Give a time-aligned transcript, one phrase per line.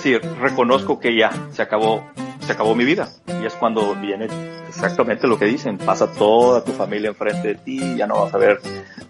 [0.00, 2.02] Es decir, reconozco que ya se acabó,
[2.40, 3.10] se acabó mi vida.
[3.42, 4.28] Y es cuando viene
[4.66, 5.76] exactamente lo que dicen.
[5.76, 8.60] Pasa toda tu familia enfrente de ti, ya no vas a ver,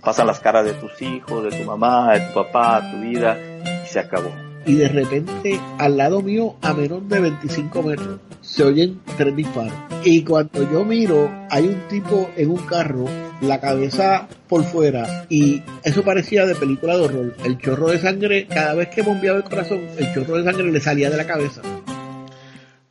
[0.03, 3.39] pasan las caras de tus hijos, de tu mamá, de tu papá, tu vida,
[3.85, 4.50] y se acabó.
[4.67, 9.73] Y de repente, al lado mío, a menos de 25 metros, se oyen tres disparos.
[10.05, 13.07] Y cuando yo miro, hay un tipo en un carro
[13.41, 17.37] la cabeza por fuera y eso parecía de película de horror.
[17.45, 20.81] El chorro de sangre, cada vez que bombeaba el corazón, el chorro de sangre le
[20.81, 21.63] salía de la cabeza.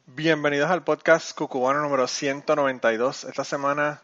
[0.08, 3.26] Bienvenidos al podcast Cucubano número 192.
[3.26, 4.02] Esta semana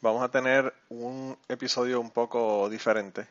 [0.00, 3.26] vamos a tener un episodio un poco diferente.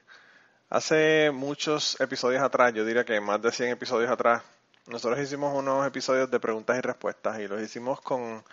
[0.75, 4.43] Hace muchos episodios atrás, yo diría que más de 100 episodios atrás,
[4.87, 8.43] nosotros hicimos unos episodios de preguntas y respuestas y los hicimos con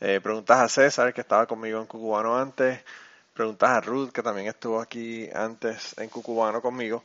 [0.00, 2.84] eh, preguntas a César, que estaba conmigo en Cucubano antes,
[3.32, 7.02] preguntas a Ruth, que también estuvo aquí antes en Cucubano conmigo.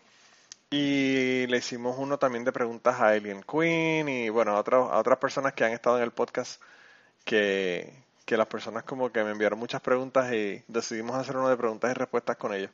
[0.70, 5.18] Y le hicimos uno también de preguntas a Alien Queen y bueno, a, a otras
[5.18, 6.62] personas que han estado en el podcast
[7.24, 7.94] que,
[8.26, 11.90] que las personas como que me enviaron muchas preguntas y decidimos hacer uno de preguntas
[11.92, 12.72] y respuestas con ellos.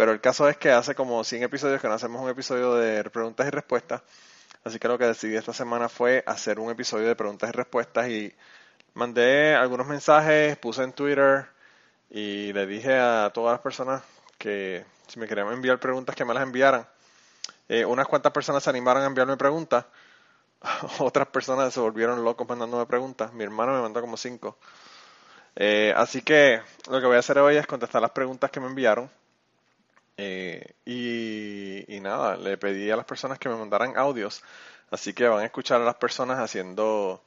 [0.00, 3.04] Pero el caso es que hace como 100 episodios que no hacemos un episodio de
[3.10, 4.00] preguntas y respuestas.
[4.64, 8.08] Así que lo que decidí esta semana fue hacer un episodio de preguntas y respuestas
[8.08, 8.34] y
[8.94, 11.48] mandé algunos mensajes, puse en Twitter
[12.08, 14.02] y le dije a todas las personas
[14.38, 16.86] que si me querían enviar preguntas que me las enviaran.
[17.68, 19.84] Eh, unas cuantas personas se animaron a enviarme preguntas,
[21.00, 23.34] otras personas se volvieron locos mandándome preguntas.
[23.34, 24.56] Mi hermano me mandó como cinco.
[25.56, 28.66] Eh, así que lo que voy a hacer hoy es contestar las preguntas que me
[28.66, 29.10] enviaron.
[30.22, 34.42] Eh, y, y, nada, le pedí a las personas que me mandaran audios.
[34.90, 37.24] Así que van a escuchar a las personas haciendo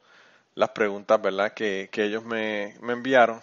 [0.54, 1.54] las preguntas, ¿verdad?
[1.54, 3.42] Que, que ellos me, me enviaron.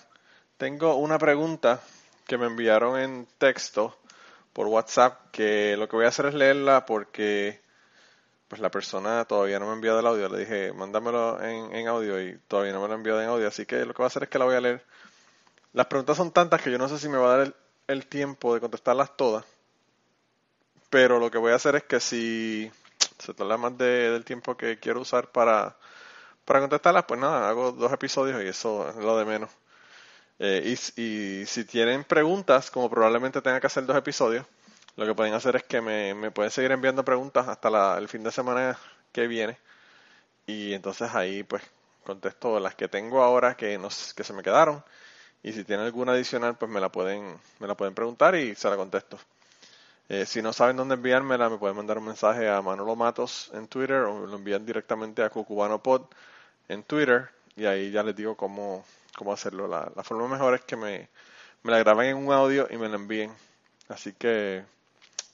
[0.56, 1.80] Tengo una pregunta
[2.28, 3.98] que me enviaron en texto
[4.52, 7.60] por WhatsApp que lo que voy a hacer es leerla porque
[8.46, 10.28] pues la persona todavía no me ha enviado el audio.
[10.28, 13.48] Le dije, mándamelo en, audio y todavía no me lo ha enviado en audio.
[13.48, 14.84] Así que lo que voy a hacer es que la voy a leer.
[15.72, 17.54] Las preguntas son tantas que yo no sé si me va a dar el,
[17.90, 19.44] el tiempo de contestarlas todas.
[20.90, 22.70] Pero lo que voy a hacer es que si
[23.18, 25.76] se tarda más de, del tiempo que quiero usar para,
[26.44, 29.50] para contestarlas, pues nada, hago dos episodios y eso es lo de menos.
[30.38, 34.46] Eh, y, si tienen preguntas, como probablemente tenga que hacer dos episodios,
[34.96, 38.22] lo que pueden hacer es que me, me pueden seguir enviando preguntas hasta el fin
[38.22, 38.78] de semana
[39.12, 39.58] que viene.
[40.46, 41.62] Y entonces ahí pues
[42.04, 44.82] contesto las que tengo ahora que, nos, que se me quedaron.
[45.42, 48.68] Y si tienen alguna adicional, pues me la pueden, me la pueden preguntar y se
[48.68, 49.18] la contesto.
[50.08, 53.68] Eh, si no saben dónde enviármela, me pueden mandar un mensaje a Manolo Matos en
[53.68, 56.02] Twitter o lo envían directamente a Cucubano Pod
[56.68, 58.84] en Twitter y ahí ya les digo cómo,
[59.16, 59.68] cómo hacerlo.
[59.68, 61.08] La, la forma mejor es que me,
[61.62, 63.32] me la graben en un audio y me la envíen.
[63.88, 64.64] Así que,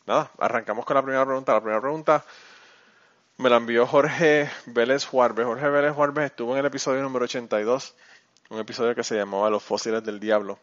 [0.06, 1.52] nada, arrancamos con la primera pregunta.
[1.52, 2.24] La primera pregunta
[3.38, 5.44] me la envió Jorge Vélez Juárez.
[5.44, 7.94] Jorge Vélez Juárez estuvo en el episodio número 82,
[8.50, 10.58] un episodio que se llamaba Los fósiles del diablo.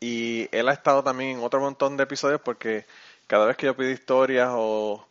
[0.00, 2.86] Y él ha estado también en otro montón de episodios porque
[3.26, 5.04] cada vez que yo pido historias o,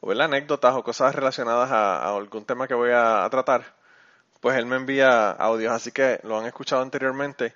[0.00, 3.64] o anécdotas o cosas relacionadas a, algún tema que voy a, a tratar,
[4.40, 7.54] pues él me envía audios, así que lo han escuchado anteriormente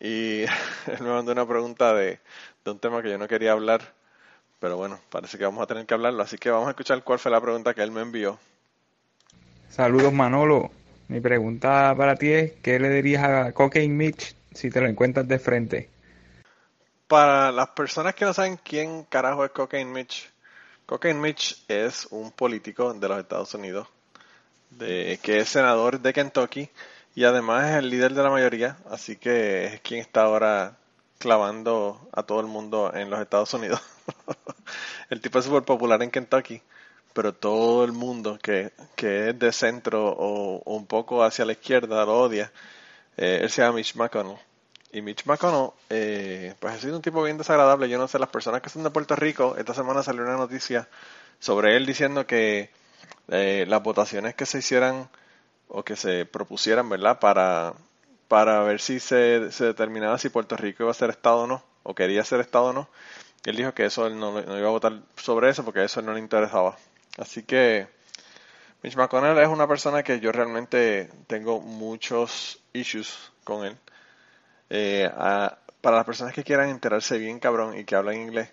[0.00, 0.42] y
[0.86, 2.20] él me mandó una pregunta de,
[2.64, 3.80] de, un tema que yo no quería hablar,
[4.58, 7.18] pero bueno, parece que vamos a tener que hablarlo, así que vamos a escuchar cuál
[7.18, 8.38] fue la pregunta que él me envió.
[9.68, 10.70] Saludos Manolo,
[11.10, 15.26] mi pregunta para ti es, ¿qué le dirías a Cocaine Mitch si te lo encuentras
[15.26, 15.90] de frente?
[17.08, 20.30] Para las personas que no saben quién carajo es Cocaine Mitch,
[20.86, 23.88] Cocaine Mitch es un político de los Estados Unidos
[24.70, 26.70] de, que es senador de Kentucky
[27.16, 30.76] y además es el líder de la mayoría, así que es quien está ahora
[31.18, 33.82] clavando a todo el mundo en los Estados Unidos.
[35.10, 36.62] el tipo es súper popular en Kentucky,
[37.12, 42.04] pero todo el mundo que, que es de centro o, un poco hacia la izquierda
[42.04, 42.52] lo odia.
[43.16, 44.38] Eh, él se llama Mitch McConnell.
[44.92, 47.88] Y Mitch McConnell, eh, pues ha sido un tipo bien desagradable.
[47.88, 50.88] Yo no sé, las personas que son de Puerto Rico, esta semana salió una noticia
[51.38, 52.70] sobre él diciendo que
[53.28, 55.08] eh, las votaciones que se hicieran
[55.68, 57.18] o que se propusieran, ¿verdad?
[57.20, 57.74] Para,
[58.28, 61.62] para ver si se, se, determinaba si Puerto Rico iba a ser Estado o no,
[61.84, 62.88] o quería ser Estado o no.
[63.44, 66.12] Él dijo que eso él no, no iba a votar sobre eso porque eso no
[66.12, 66.76] le interesaba.
[67.20, 67.86] Así que
[68.82, 73.76] Mitch McConnell es una persona que yo realmente tengo muchos issues con él.
[74.70, 78.50] Eh, a, para las personas que quieran enterarse bien cabrón y que hablan inglés,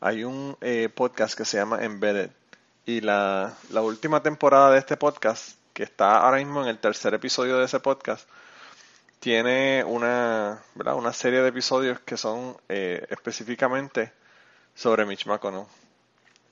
[0.00, 2.30] hay un eh, podcast que se llama Embedded
[2.86, 7.58] y la, última temporada de este podcast, que está ahora mismo en el tercer episodio
[7.58, 8.26] de ese podcast,
[9.20, 14.10] tiene una, una serie de episodios que son eh, específicamente
[14.74, 15.66] sobre Mitch McConnell.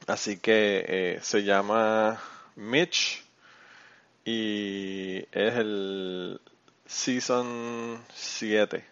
[0.07, 2.21] Así que eh, se llama
[2.57, 3.25] Mitch
[4.25, 6.41] y es el
[6.87, 8.85] Season 7.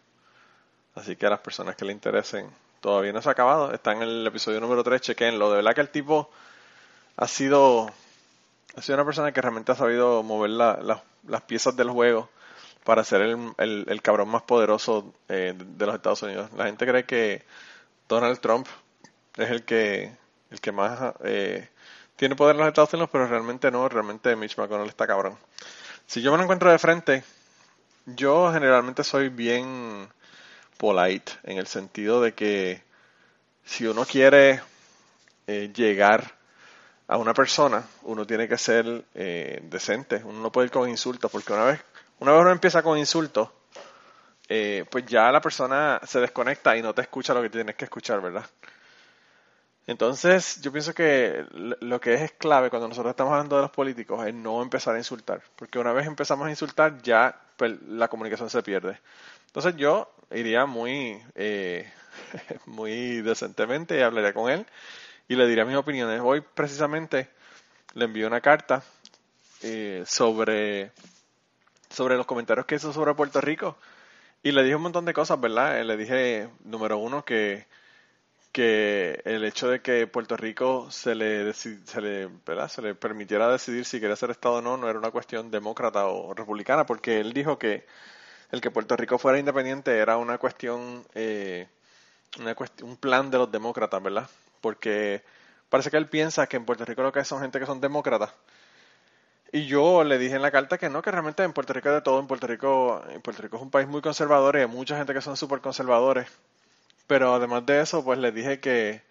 [0.95, 2.51] Así que a las personas que le interesen,
[2.81, 3.73] todavía no se ha acabado.
[3.73, 5.51] Está en el episodio número 3, chequenlo.
[5.51, 6.31] De verdad que el tipo
[7.17, 7.91] ha sido,
[8.77, 12.29] ha sido una persona que realmente ha sabido mover las piezas del juego
[12.85, 13.55] para ser el,
[13.89, 16.51] el, cabrón más poderoso eh, de los Estados Unidos.
[16.57, 17.45] La gente cree que
[18.09, 18.67] Donald Trump
[19.37, 20.13] es el que,
[20.53, 21.69] el que más eh,
[22.15, 25.37] tiene poder en los Estados Unidos, pero realmente no, realmente Mitch McConnell está cabrón.
[26.07, 27.25] Si yo me lo encuentro de frente,
[28.07, 30.09] yo generalmente soy bien
[30.77, 32.83] polite en el sentido de que
[33.65, 34.61] si uno quiere
[35.47, 36.35] eh, llegar
[37.09, 41.31] a una persona, uno tiene que ser eh, decente, uno no puede ir con insultos,
[41.31, 41.81] porque una vez,
[42.21, 43.49] una vez uno empieza con insultos,
[44.49, 47.85] eh, pues ya la persona se desconecta y no te escucha lo que tienes que
[47.85, 48.45] escuchar, ¿verdad?
[49.87, 54.25] Entonces, yo pienso que lo que es clave cuando nosotros estamos hablando de los políticos
[54.27, 58.49] es no empezar a insultar, porque una vez empezamos a insultar ya pues, la comunicación
[58.49, 58.99] se pierde.
[59.47, 61.91] Entonces yo iría muy, eh,
[62.67, 64.67] muy decentemente y hablaría con él
[65.29, 66.21] y le diría mis opiniones.
[66.23, 67.29] Hoy precisamente
[67.95, 68.85] le envié una carta
[69.63, 70.93] eh, sobre,
[71.91, 73.77] sobre los comentarios que hizo sobre Puerto Rico
[74.45, 75.81] y le dije un montón de cosas, ¿verdad?
[75.81, 77.67] Eh, le dije, número uno, que,
[78.53, 82.29] que el hecho de que Puerto Rico se le, se le,
[82.69, 86.07] se le permitiera decidir si quería ser Estado o no, no era una cuestión demócrata
[86.07, 87.87] o republicana, porque él dijo que
[88.51, 91.69] el que Puerto Rico fuera independiente era una cuestión, eh,
[92.39, 94.29] una un plan de los demócratas, ¿verdad?
[94.61, 95.23] Porque
[95.71, 97.81] parece que él piensa que en Puerto Rico lo que hay son gente que son
[97.81, 98.35] demócratas.
[99.53, 102.01] Y yo le dije en la carta que no, que realmente en Puerto Rico de
[102.01, 102.21] todo.
[102.21, 105.13] En Puerto Rico, en Puerto Rico es un país muy conservador y hay mucha gente
[105.15, 106.27] que son súper conservadores.
[107.07, 109.03] Pero además de eso, pues le dije que,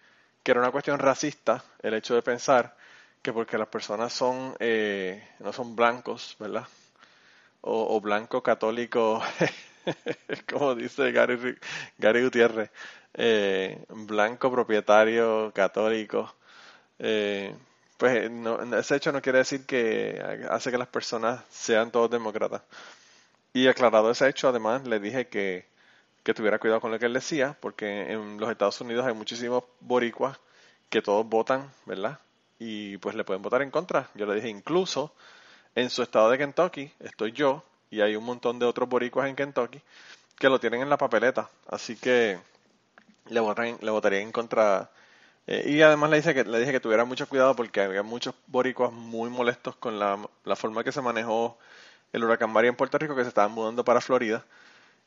[0.42, 2.76] que, era una cuestión racista el hecho de pensar
[3.22, 6.66] que porque las personas son eh, no son blancos, ¿verdad?
[7.62, 9.22] o, blanco católico,
[10.50, 11.56] como dice Gary,
[11.98, 12.70] Gary Gutiérrez,
[13.14, 16.34] eh, blanco propietario católico.
[16.98, 17.54] Eh,
[17.96, 18.30] pues
[18.78, 22.62] ese hecho no quiere decir que hace que las personas sean todos demócratas.
[23.52, 25.66] Y aclarado ese hecho, además, le dije que,
[26.22, 29.64] que tuviera cuidado con lo que él decía, porque en los Estados Unidos hay muchísimos
[29.80, 30.38] boricuas
[30.88, 32.18] que todos votan, ¿verdad?
[32.58, 34.08] Y pues le pueden votar en contra.
[34.14, 35.14] Yo le dije, incluso
[35.74, 39.36] en su estado de Kentucky estoy yo y hay un montón de otros boricuas en
[39.36, 39.80] Kentucky
[40.38, 41.48] que lo tienen en la papeleta.
[41.68, 42.38] Así que
[43.28, 43.40] le,
[43.80, 44.90] le votaría en contra.
[45.46, 48.34] Eh, y además le dije, que, le dije que tuviera mucho cuidado porque había muchos
[48.46, 50.18] boricuas muy molestos con la,
[50.56, 51.58] forma que se manejó
[52.12, 54.44] el huracán María en Puerto Rico que se estaban mudando para Florida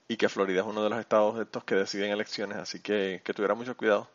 [0.08, 3.22] y que Florida es uno de los estados de estos que deciden elecciones, así que
[3.24, 4.08] que tuviera mucho cuidado.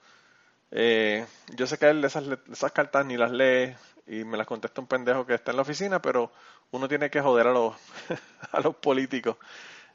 [0.70, 1.26] Eh,
[1.56, 3.75] yo sé que él esas, esas cartas ni las lee
[4.06, 6.31] y me las contesta un pendejo que está en la oficina, pero
[6.70, 7.74] uno tiene que joder a los,
[8.53, 9.36] a los políticos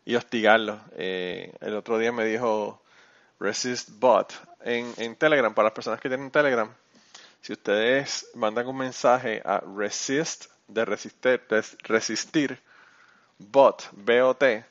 [0.06, 0.80] y hostigarlos.
[0.98, 2.82] Eh, el otro día me dijo
[3.40, 6.70] Resist Bot en, en Telegram, para las personas que tienen Telegram,
[7.46, 11.44] si ustedes mandan un mensaje a resist de resistir,
[11.84, 12.60] resistir
[13.38, 14.66] bot, B-O-T,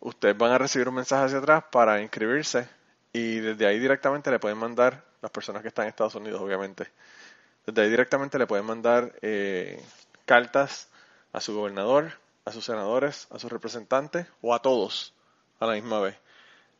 [0.00, 2.68] ustedes van a recibir un mensaje hacia atrás para inscribirse
[3.12, 6.88] y desde ahí directamente le pueden mandar, las personas que están en Estados Unidos obviamente,
[7.66, 9.82] desde ahí directamente le pueden mandar eh,
[10.24, 10.88] cartas
[11.32, 12.12] a su gobernador,
[12.44, 15.14] a sus senadores, a sus representantes o a todos
[15.58, 16.16] a la misma vez.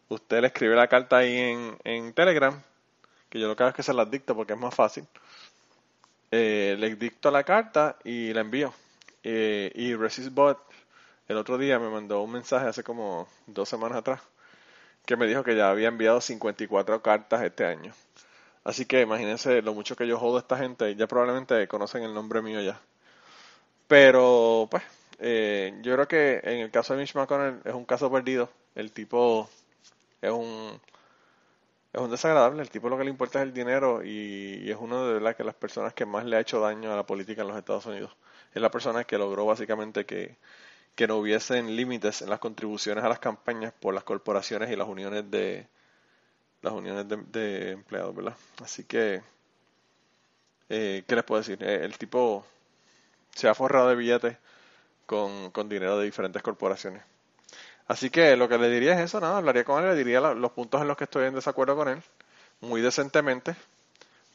[0.09, 2.61] Usted le escribe la carta ahí en, Telegram,
[3.29, 5.07] que yo lo que hago es que se las dicto porque es más fácil.
[6.33, 8.73] Eh, le dicto la carta y la envío.
[9.23, 10.70] Eh, y ResistBot
[11.31, 14.21] el otro día me mandó un mensaje hace como dos semanas atrás
[15.07, 17.93] que me dijo que ya había enviado 54 cartas este año.
[18.65, 20.97] Así que imagínense lo mucho que yo jodo a esta gente.
[20.97, 22.81] Ya probablemente conocen el nombre mío ya.
[23.87, 24.83] Pero, pues,
[25.21, 28.51] eh, yo creo que en el caso de Mitch McConnell es un caso perdido.
[28.75, 29.49] El tipo
[30.21, 30.81] es un
[31.93, 32.63] es un desagradable.
[32.63, 35.45] El tipo lo que le importa es el dinero y, es uno de las que
[35.45, 38.17] las personas que más le ha hecho daño a la política en los Estados Unidos.
[38.55, 40.37] Es la persona que logró básicamente que,
[40.95, 44.89] que no hubiesen límites en las contribuciones a las campañas por las corporaciones y las
[44.89, 45.67] uniones de,
[46.63, 48.37] las uniones de, empleados, ¿verdad?
[48.63, 49.23] Así que,
[50.69, 51.63] eh, ¿qué les puedo decir?
[51.63, 52.45] Eh, el tipo
[53.35, 54.37] se ha forrado de billetes
[55.07, 57.03] con, con, dinero de diferentes corporaciones.
[57.89, 60.53] Así que lo que le diría es eso, nada, hablaría con él, le diría los
[60.53, 62.03] puntos en los que estoy en desacuerdo con él,
[62.61, 63.57] muy decentemente,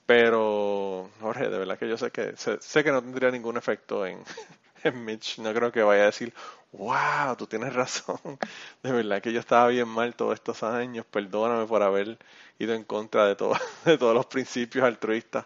[0.05, 4.21] pero Jorge, de verdad que yo sé que sé que no tendría ningún efecto en,
[4.93, 6.33] Mitch no creo que vaya a decir,
[6.71, 8.19] wow, tú tienes razón,
[8.83, 12.17] de verdad que yo estaba bien mal todos estos años, perdóname por haber
[12.59, 13.35] ido en contra de,
[13.85, 15.45] de todos los principios altruistas.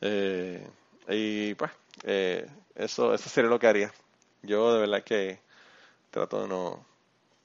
[0.00, 0.66] Eh,
[1.08, 1.72] Y pues,
[2.04, 3.92] eh, eso, eso sería lo que haría.
[4.42, 5.40] Yo de verdad que
[6.10, 6.86] trato de no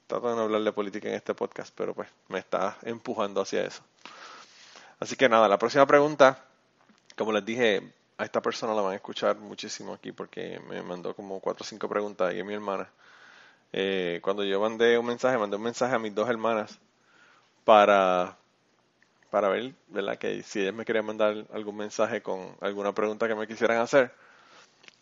[0.07, 3.63] trato de no hablar de política en este podcast, pero pues me está empujando hacia
[3.65, 3.83] eso.
[4.99, 6.45] Así que nada, la próxima pregunta,
[7.17, 11.15] como les dije, a esta persona la van a escuchar muchísimo aquí porque me mandó
[11.15, 12.87] como cuatro o cinco preguntas y es mi hermana.
[13.73, 16.77] Eh, cuando yo mandé un mensaje, mandé un mensaje a mis dos hermanas
[17.65, 18.37] para,
[19.31, 20.19] para ver, ¿verdad?
[20.19, 24.13] Que si ellas me querían mandar algún mensaje con alguna pregunta que me quisieran hacer.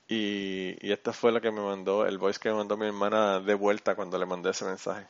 [0.08, 3.42] Y, y esta fue la que me mandó, el voice que me mandó mi hermana
[3.42, 5.06] de vuelta cuando le mandé ese mensaje.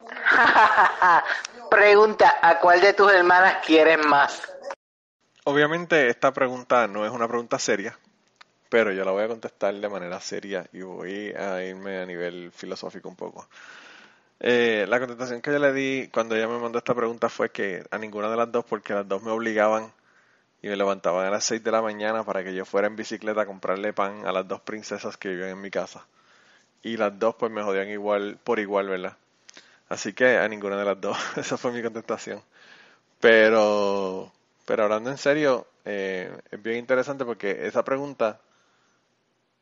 [1.70, 4.42] Pregunta, ¿a cuál de tus hermanas quieres más?
[5.44, 7.98] Obviamente esta pregunta no es una pregunta seria,
[8.68, 12.52] pero yo la voy a contestar de manera seria y voy a irme a nivel
[12.52, 13.48] filosófico un poco.
[14.38, 17.84] Eh, la contestación que yo le di cuando ella me mandó esta pregunta fue que
[17.90, 19.92] a ninguna de las dos, porque las dos me obligaban
[20.62, 23.42] y me levantaban a las 6 de la mañana para que yo fuera en bicicleta
[23.42, 26.06] a comprarle pan a las dos princesas que vivían en mi casa.
[26.82, 29.16] Y las dos pues me jodían igual, por igual, ¿verdad?
[29.88, 31.18] Así que a ninguna de las dos.
[31.36, 32.42] Esa fue mi contestación.
[33.20, 34.32] Pero,
[34.72, 38.40] pero hablando en serio, eh, es bien interesante porque esa pregunta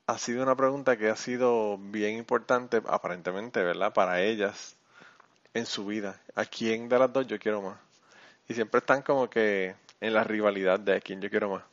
[0.06, 3.92] ha sido una pregunta que ha sido bien importante, aparentemente, ¿verdad?
[3.92, 4.76] Para ellas
[5.52, 6.20] en su vida.
[6.36, 7.76] ¿A quién de las dos yo quiero más?
[8.48, 11.64] Y siempre están como que en la rivalidad de a quién yo quiero más.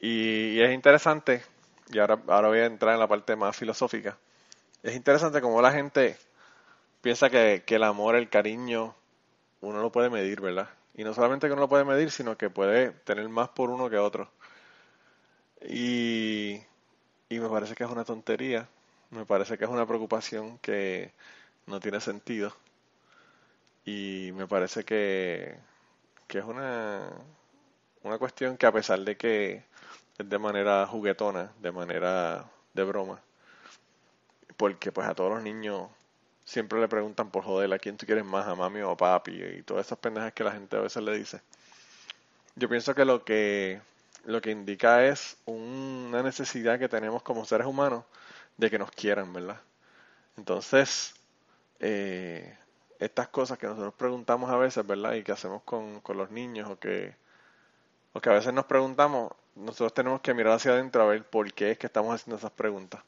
[0.00, 1.44] Y, es interesante,
[1.92, 4.18] y ahora, ahora voy a entrar en la parte más filosófica,
[4.82, 6.16] es interesante como la gente
[7.02, 8.96] piensa que, que el amor, el cariño,
[9.60, 10.68] uno lo puede medir, ¿verdad?
[10.98, 13.88] Y no solamente que uno lo puede medir, sino que puede tener más por uno
[13.88, 14.32] que otro.
[15.62, 16.60] Y,
[17.28, 18.68] y me parece que es una tontería,
[19.10, 21.12] me parece que es una preocupación que
[21.66, 22.52] no tiene sentido.
[23.84, 25.56] Y me parece que,
[26.26, 27.08] que es una,
[28.02, 29.62] una cuestión que a pesar de que
[30.18, 33.22] es de manera juguetona, de manera de broma,
[34.56, 35.90] porque pues a todos los niños
[36.48, 39.32] siempre le preguntan por joder a quién tú quieres más, a mami o a papi,
[39.32, 41.42] y todas esas pendejas que la gente a veces le dice.
[42.56, 43.80] Yo pienso que lo que
[44.24, 48.04] lo que indica es una necesidad que tenemos como seres humanos
[48.56, 49.60] de que nos quieran, ¿verdad?
[50.36, 51.14] Entonces,
[51.80, 52.56] eh,
[52.98, 55.14] estas cosas que nosotros preguntamos a veces, ¿verdad?
[55.14, 57.14] Y que hacemos con, con los niños o que,
[58.12, 61.52] o que a veces nos preguntamos, nosotros tenemos que mirar hacia adentro a ver por
[61.52, 63.02] qué es que estamos haciendo esas preguntas.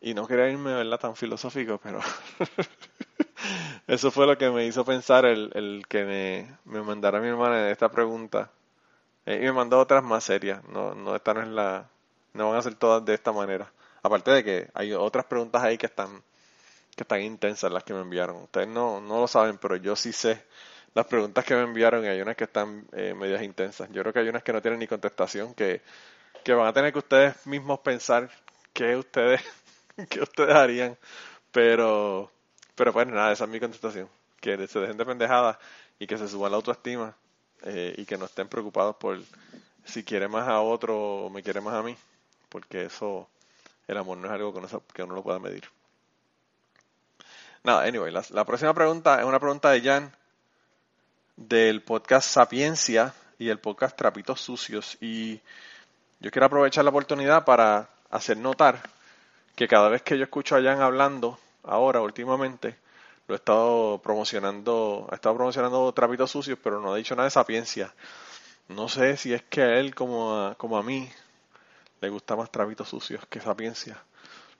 [0.00, 0.98] Y no quería irme, ¿verdad?
[1.00, 2.00] Tan filosófico, pero
[3.86, 7.70] eso fue lo que me hizo pensar el, el que me, me mandara mi hermana
[7.70, 8.50] esta pregunta.
[9.26, 10.64] Eh, y me mandó otras más serias.
[10.64, 11.88] No, no, esta no es la,
[12.34, 13.72] no van a ser todas de esta manera.
[14.02, 16.22] Aparte de que hay otras preguntas ahí que están
[16.96, 18.36] que están intensas las que me enviaron.
[18.44, 20.44] Ustedes no, no lo saben, pero yo sí sé
[20.94, 23.88] las preguntas que me enviaron y hay unas que están eh, medias intensas.
[23.92, 25.82] Yo creo que hay unas que no tienen ni contestación, que,
[26.44, 28.30] que van a tener que ustedes mismos pensar
[28.72, 29.42] qué ustedes,
[30.08, 30.96] qué ustedes harían.
[31.50, 32.30] Pero,
[32.74, 34.08] pero pues nada, esa es mi contestación.
[34.40, 35.58] Que se dejen de pendejadas
[35.98, 37.14] y que se suba la autoestima
[37.62, 39.20] eh, y que no estén preocupados por
[39.84, 41.96] si quiere más a otro o me quiere más a mí.
[42.48, 43.28] Porque eso,
[43.86, 45.64] el amor no es algo que uno, que uno lo pueda medir.
[47.64, 50.12] Nada, anyway, la, próxima pregunta es una pregunta de Jan
[51.36, 54.96] del podcast Sapiencia y el podcast Trapitos Sucios.
[55.00, 55.40] Y
[56.20, 58.80] yo quiero aprovechar la oportunidad para hacer notar
[59.58, 62.76] que cada vez que yo escucho a Jan hablando, ahora, últimamente,
[63.26, 67.32] lo he estado promocionando, ha estado promocionando Trapitos Sucios, pero no ha dicho nada de
[67.32, 67.92] Sapiencia.
[68.68, 71.10] No sé si es que a él, como a, como a mí,
[72.00, 74.00] le gusta más Trapitos Sucios que Sapiencia.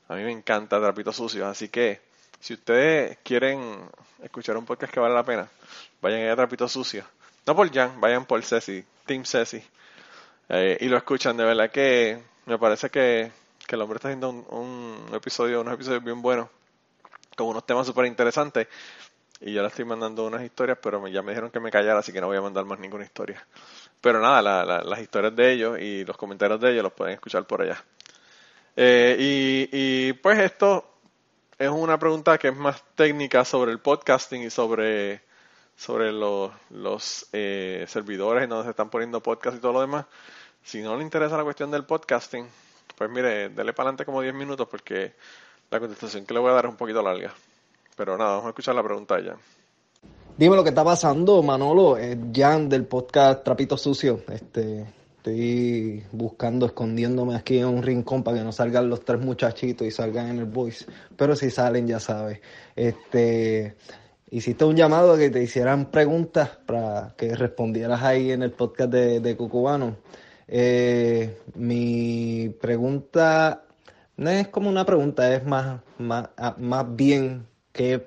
[0.09, 2.01] A mí me encanta Trapitos Sucios, así que
[2.41, 3.89] si ustedes quieren
[4.21, 5.49] escuchar un podcast que vale la pena,
[6.03, 7.05] vayan a Trapito Sucio.
[7.47, 9.63] No por Jan, vayan por Ceci, Team Ceci.
[10.49, 11.37] Eh, y lo escuchan.
[11.37, 13.31] De verdad que me parece que,
[13.75, 16.49] el hombre está haciendo un, episodio, unos episodios bien buenos,
[17.37, 18.69] con unos temas súper interesantes.
[19.41, 22.13] Y yo le estoy mandando unas historias, pero ya me dijeron que me callara, así
[22.13, 23.47] que no voy a mandar más ninguna historia.
[24.01, 27.63] Pero nada, las historias de ellos y los comentarios de ellos los pueden escuchar por
[27.63, 27.85] allá.
[28.75, 30.99] Eh, y, y pues esto
[31.59, 35.23] es una pregunta que es más técnica sobre el podcasting y sobre,
[35.77, 40.07] sobre los, los eh, servidores en donde se están poniendo podcast y todo lo demás.
[40.63, 42.47] Si no le interesa la cuestión del podcasting,
[42.99, 45.15] pues mire, dele para adelante como 10 minutos porque
[45.71, 47.33] la contestación que le voy a dar es un poquito larga.
[47.97, 49.37] Pero nada, vamos a escuchar la pregunta ya.
[50.37, 51.97] Dime lo que está pasando, Manolo.
[52.33, 54.23] Jan del podcast Trapito Sucio.
[54.29, 54.87] Este,
[55.19, 59.91] Estoy buscando, escondiéndome aquí en un rincón para que no salgan los tres muchachitos y
[59.91, 60.87] salgan en el voice.
[61.17, 62.41] Pero si salen, ya sabes.
[62.77, 63.75] Este,
[64.31, 68.91] hiciste un llamado a que te hicieran preguntas para que respondieras ahí en el podcast
[68.91, 69.97] de, de Cucubano.
[70.49, 73.65] Eh, mi pregunta
[74.19, 78.05] no es como una pregunta, es más, más, ah, más bien qué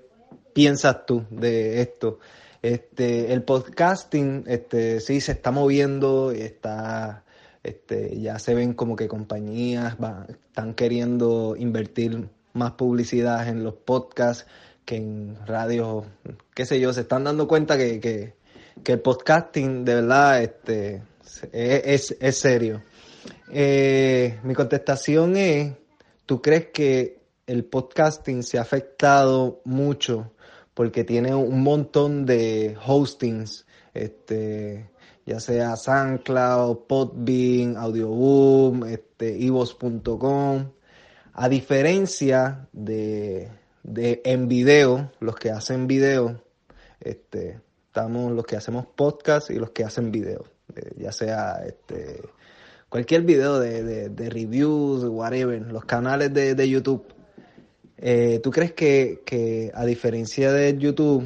[0.54, 2.20] piensas tú de esto.
[2.62, 7.24] Este, el podcasting, este, sí se está moviendo, está,
[7.64, 9.96] este, ya se ven como que compañías
[10.28, 14.46] están queriendo invertir más publicidad en los podcasts
[14.84, 16.06] que en radio,
[16.54, 18.34] qué sé yo, se están dando cuenta que, que,
[18.84, 21.04] que el podcasting de verdad este,
[21.52, 22.82] es, es, serio.
[23.52, 25.74] Eh, mi contestación es,
[26.26, 30.32] ¿tú crees que el podcasting se ha afectado mucho
[30.74, 34.90] porque tiene un montón de hostings, este,
[35.26, 40.72] ya sea SoundCloud, Podbean, Audioboom, este, evos.com,
[41.34, 43.50] a diferencia de,
[43.84, 46.42] de en video, los que hacen video,
[47.00, 50.46] este, estamos los que hacemos podcast y los que hacen video,
[50.76, 52.22] eh, ya sea este,
[52.90, 57.06] cualquier video de, de, reviews, whatever, los canales de, de YouTube.
[57.98, 61.26] Eh, ¿Tú crees que, que, a diferencia de YouTube,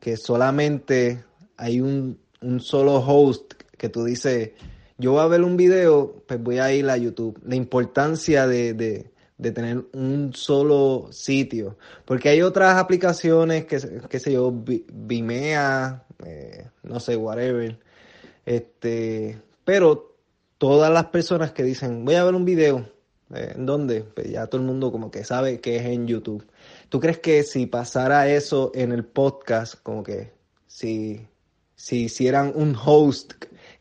[0.00, 1.24] que solamente
[1.56, 4.52] hay un, un solo host que tú dices,
[4.98, 7.38] yo voy a ver un video, pues voy a ir a YouTube.
[7.44, 11.76] La importancia de, de, de tener un solo sitio.
[12.04, 13.78] Porque hay otras aplicaciones que,
[14.08, 17.78] qué sé yo, Vimea, eh, no sé, whatever.
[18.46, 20.16] Este, pero
[20.56, 22.90] todas las personas que dicen, voy a ver un video,
[23.34, 24.02] eh, ¿en dónde?
[24.02, 26.46] Pues ya todo el mundo como que sabe que es en YouTube.
[26.88, 30.32] ¿Tú crees que si pasara eso en el podcast, como que
[30.66, 31.26] si,
[31.74, 33.34] si hicieran un host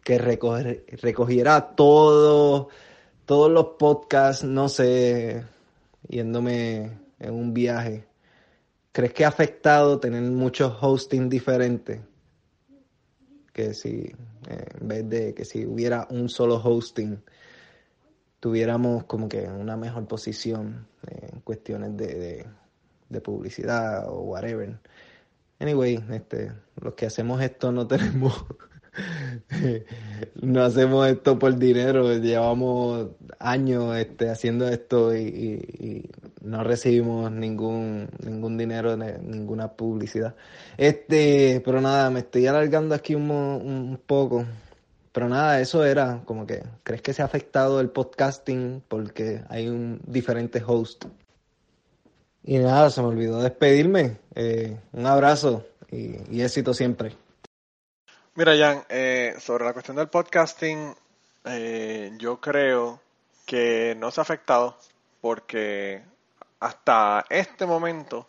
[0.04, 2.68] que recogiera todo
[3.26, 5.44] todos los podcasts, no sé,
[6.08, 8.06] yéndome en un viaje,
[8.92, 12.00] ¿crees que ha afectado tener muchos hosting diferentes?
[13.56, 14.14] Que si,
[14.50, 17.24] eh, en vez de que si hubiera un solo hosting,
[18.42, 22.46] tuviéramos como que una mejor posición en cuestiones de,
[23.08, 24.78] de publicidad o whatever.
[25.60, 28.46] Anyway, este, los que hacemos esto no tenemos
[30.42, 36.10] no hacemos esto por dinero, llevamos años este, haciendo esto y,
[36.42, 40.36] no recibimos ningún ningún dinero, ninguna publicidad.
[40.78, 44.46] Este, pero nada, me estoy alargando aquí un, un poco.
[45.12, 49.70] Pero nada, eso era como que, ¿crees que se ha afectado el podcasting porque hay
[49.70, 51.06] un diferente host?
[52.44, 54.18] Y nada, se me olvidó despedirme.
[54.36, 57.16] Eh, un abrazo y éxito siempre.
[58.38, 60.94] Mira, Jan, eh, sobre la cuestión del podcasting,
[61.46, 63.00] eh, yo creo
[63.46, 64.78] que no se ha afectado
[65.22, 66.04] porque
[66.60, 68.28] hasta este momento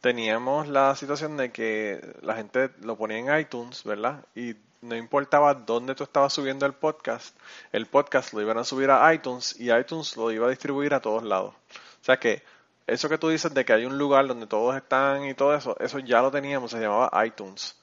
[0.00, 4.24] teníamos la situación de que la gente lo ponía en iTunes, ¿verdad?
[4.34, 7.36] Y no importaba dónde tú estabas subiendo el podcast,
[7.72, 11.00] el podcast lo iban a subir a iTunes y iTunes lo iba a distribuir a
[11.00, 11.54] todos lados.
[12.00, 12.42] O sea que
[12.86, 15.76] eso que tú dices de que hay un lugar donde todos están y todo eso,
[15.78, 17.76] eso ya lo teníamos, se llamaba iTunes.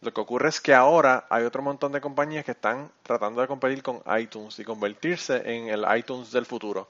[0.00, 3.48] Lo que ocurre es que ahora hay otro montón de compañías que están tratando de
[3.48, 6.88] competir con iTunes y convertirse en el iTunes del futuro.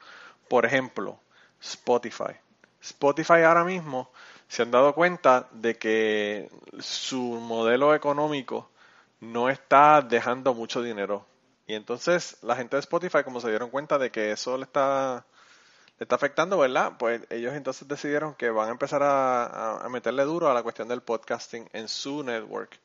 [0.49, 1.19] Por ejemplo,
[1.61, 2.35] Spotify.
[2.83, 4.11] Spotify ahora mismo
[4.47, 8.69] se han dado cuenta de que su modelo económico
[9.21, 11.25] no está dejando mucho dinero.
[11.67, 15.25] Y entonces la gente de Spotify, como se dieron cuenta de que eso le está,
[15.99, 16.93] le está afectando, ¿verdad?
[16.99, 20.89] Pues ellos entonces decidieron que van a empezar a, a meterle duro a la cuestión
[20.89, 22.79] del podcasting en su network.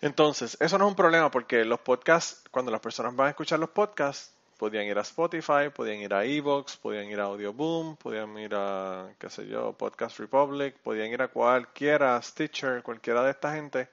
[0.00, 3.58] Entonces, eso no es un problema porque los podcasts, cuando las personas van a escuchar
[3.58, 8.36] los podcasts, podían ir a Spotify, podían ir a Evox, podían ir a Audioboom, podían
[8.38, 13.54] ir a, qué sé yo, Podcast Republic, podían ir a cualquiera, Stitcher, cualquiera de esta
[13.54, 13.88] gente,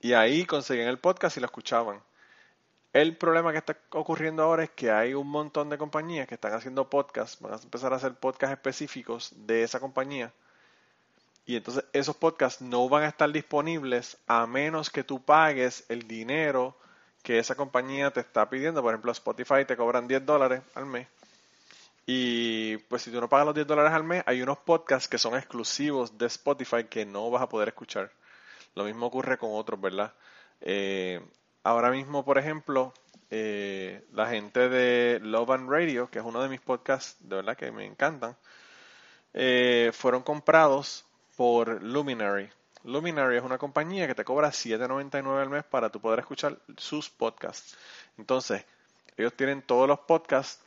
[0.00, 2.00] y ahí conseguían el podcast y lo escuchaban.
[2.92, 6.52] El problema que está ocurriendo ahora es que hay un montón de compañías que están
[6.52, 10.32] haciendo podcasts, van a empezar a hacer podcasts específicos de esa compañía
[11.44, 16.06] y entonces esos podcasts no van a estar disponibles a menos que tú pagues el
[16.06, 16.76] dinero
[17.22, 18.82] que esa compañía te está pidiendo.
[18.82, 21.06] Por ejemplo, Spotify te cobran 10 dólares al mes.
[22.06, 25.18] Y pues si tú no pagas los 10 dólares al mes, hay unos podcasts que
[25.18, 28.10] son exclusivos de Spotify que no vas a poder escuchar.
[28.74, 30.12] Lo mismo ocurre con otros, ¿verdad?
[30.60, 31.20] Eh,
[31.62, 32.92] ahora mismo, por ejemplo,
[33.30, 37.56] eh, la gente de Love and Radio, que es uno de mis podcasts, de verdad
[37.56, 38.36] que me encantan,
[39.34, 41.04] eh, fueron comprados
[41.42, 42.48] por Luminary.
[42.84, 47.10] Luminary es una compañía que te cobra $7.99 al mes para tú poder escuchar sus
[47.10, 47.76] podcasts.
[48.16, 48.64] Entonces,
[49.16, 50.64] ellos tienen todos los podcasts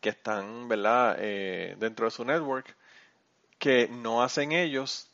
[0.00, 2.76] que están, ¿verdad?, eh, dentro de su network,
[3.58, 5.08] que no hacen ellos.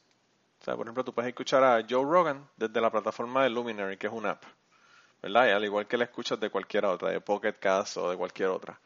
[0.61, 3.96] O sea, por ejemplo, tú puedes escuchar a Joe Rogan desde la plataforma de Luminary,
[3.96, 4.44] que es una app.
[5.22, 5.46] ¿verdad?
[5.46, 8.50] Y al igual que la escuchas de cualquier otra, de Pocket Cast o de cualquier
[8.50, 8.78] otra.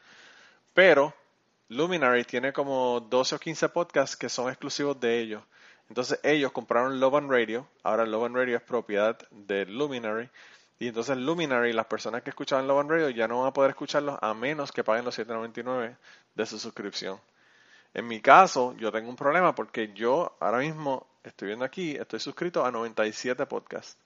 [0.73, 1.13] Pero
[1.67, 5.43] Luminary tiene como 12 o 15 podcasts que son exclusivos de ellos.
[5.89, 10.29] Entonces ellos compraron Love Radio, ahora Love Radio es propiedad de Luminary,
[10.79, 14.17] y entonces Luminary, las personas que escuchaban Love Radio ya no van a poder escucharlos
[14.21, 15.95] a menos que paguen los 7.99
[16.35, 17.19] de su suscripción.
[17.93, 22.19] En mi caso, yo tengo un problema porque yo ahora mismo estoy viendo aquí, estoy
[22.19, 23.97] suscrito a 97 podcasts.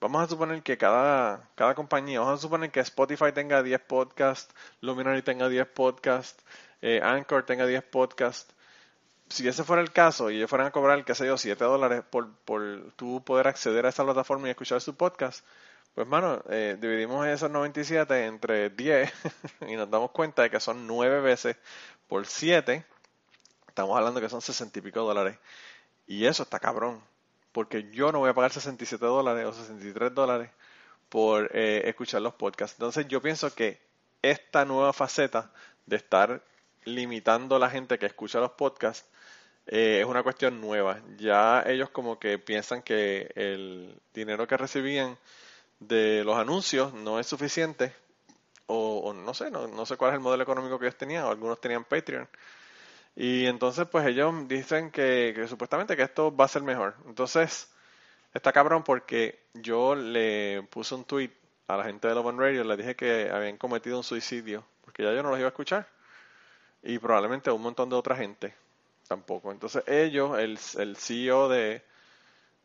[0.00, 4.54] Vamos a suponer que cada, cada compañía, vamos a suponer que Spotify tenga 10 podcasts,
[4.80, 6.44] Luminary tenga 10 podcasts,
[6.82, 8.55] eh, Anchor tenga 10 podcasts.
[9.28, 12.02] Si ese fuera el caso y ellos fueran a cobrar, qué sé yo, 7 dólares
[12.08, 15.44] por, por tú poder acceder a esa plataforma y escuchar su podcast,
[15.96, 19.12] pues mano, eh, dividimos esos 97 entre 10
[19.68, 21.56] y nos damos cuenta de que son 9 veces
[22.06, 22.84] por 7.
[23.66, 25.38] Estamos hablando que son 60 y pico dólares.
[26.06, 27.02] Y eso está cabrón.
[27.52, 30.50] Porque yo no voy a pagar 67 dólares o 63 dólares
[31.08, 32.76] por eh, escuchar los podcasts.
[32.78, 33.80] Entonces yo pienso que
[34.20, 35.50] esta nueva faceta
[35.86, 36.42] de estar
[36.84, 39.08] limitando a la gente que escucha los podcasts
[39.66, 41.00] eh, es una cuestión nueva.
[41.18, 45.18] Ya ellos como que piensan que el dinero que recibían
[45.80, 47.94] de los anuncios no es suficiente,
[48.66, 51.60] o, no sé, no, sé cuál es el modelo económico que ellos tenían, o algunos
[51.60, 52.28] tenían Patreon.
[53.16, 56.96] Y entonces, pues ellos dicen que, supuestamente que esto va a ser mejor.
[57.06, 57.70] Entonces,
[58.34, 61.30] está cabrón porque yo le puse un tweet
[61.68, 65.12] a la gente de Love Radio, le dije que habían cometido un suicidio, porque ya
[65.12, 65.88] yo no los iba a escuchar.
[66.82, 68.54] Y probablemente un montón de otra gente
[69.06, 69.52] tampoco.
[69.52, 71.82] Entonces ellos, el, el CEO de,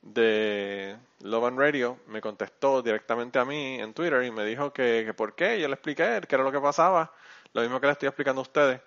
[0.02, 5.04] de Love and Radio me contestó directamente a mí en Twitter y me dijo que,
[5.06, 5.60] que por qué.
[5.60, 7.14] Yo le expliqué qué era lo que pasaba,
[7.54, 8.82] lo mismo que le estoy explicando a ustedes.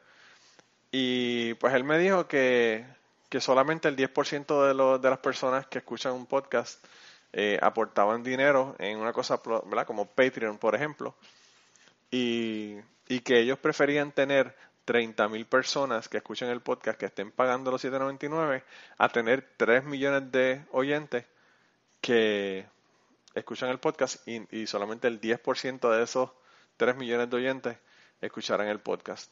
[0.91, 2.85] Y pues él me dijo que,
[3.29, 6.85] que solamente el 10% de, lo, de las personas que escuchan un podcast
[7.33, 9.87] eh, aportaban dinero en una cosa, ¿verdad?
[9.87, 11.17] Como Patreon, por ejemplo.
[12.11, 12.77] Y,
[13.09, 14.55] y que ellos preferían tener
[14.87, 18.63] 30.000 personas que escuchen el podcast que estén pagando los 7.99
[18.99, 21.25] a tener 3 millones de oyentes
[22.01, 22.67] que
[23.35, 26.31] escuchan el podcast y, solamente el 10% de esos
[26.77, 27.77] 3 millones de oyentes
[28.21, 29.31] escucharán el podcast.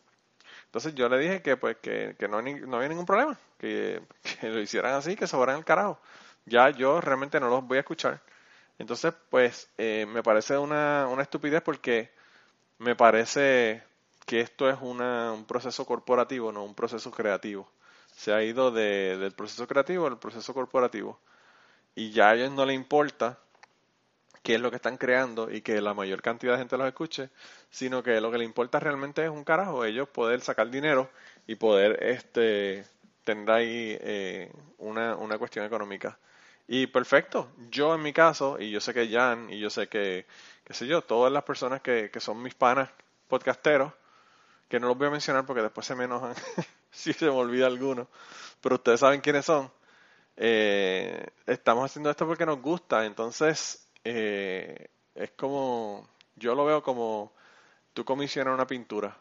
[0.66, 4.02] Entonces yo le dije que pues que, no, no, había ningún problema, que,
[4.42, 6.00] lo hicieran así, que se fueran el carajo.
[6.46, 8.20] Ya yo realmente no los voy a escuchar.
[8.78, 12.10] Entonces pues eh, me parece una, una estupidez porque
[12.78, 13.82] me parece
[14.32, 17.70] que esto es un proceso corporativo, no un proceso creativo.
[18.16, 21.20] Se ha ido del proceso creativo al proceso corporativo.
[21.94, 23.38] Y ya a ellos no le importa
[24.42, 27.28] qué es lo que están creando y que la mayor cantidad de gente los escuche,
[27.68, 31.10] sino que lo que le importa realmente es un carajo, ellos poder sacar dinero
[31.46, 32.86] y poder este
[33.24, 36.18] tener ahí eh, una, una cuestión económica.
[36.66, 40.24] Y perfecto, yo en mi caso, y yo sé que Jan, y yo sé que,
[40.64, 42.88] qué sé yo, todas las personas que, que son mis panas
[43.28, 43.92] podcasteros,
[44.72, 46.32] que no los voy a mencionar porque después se me enojan
[46.90, 48.08] si se me olvida alguno,
[48.62, 49.70] pero ustedes saben quiénes son.
[50.34, 57.34] Eh, estamos haciendo esto porque nos gusta, entonces eh, es como, yo lo veo como
[57.92, 59.14] tú comisionas una pintura,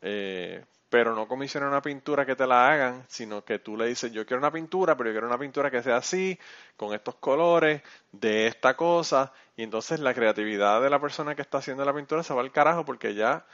[0.00, 4.10] eh, pero no comisionas una pintura que te la hagan, sino que tú le dices,
[4.10, 6.38] yo quiero una pintura, pero yo quiero una pintura que sea así,
[6.78, 11.58] con estos colores, de esta cosa, y entonces la creatividad de la persona que está
[11.58, 13.44] haciendo la pintura se va al carajo porque ya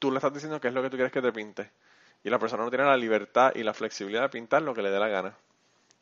[0.00, 1.70] tú le estás diciendo qué es lo que tú quieres que te pinte.
[2.24, 4.90] Y la persona no tiene la libertad y la flexibilidad de pintar lo que le
[4.90, 5.36] dé la gana.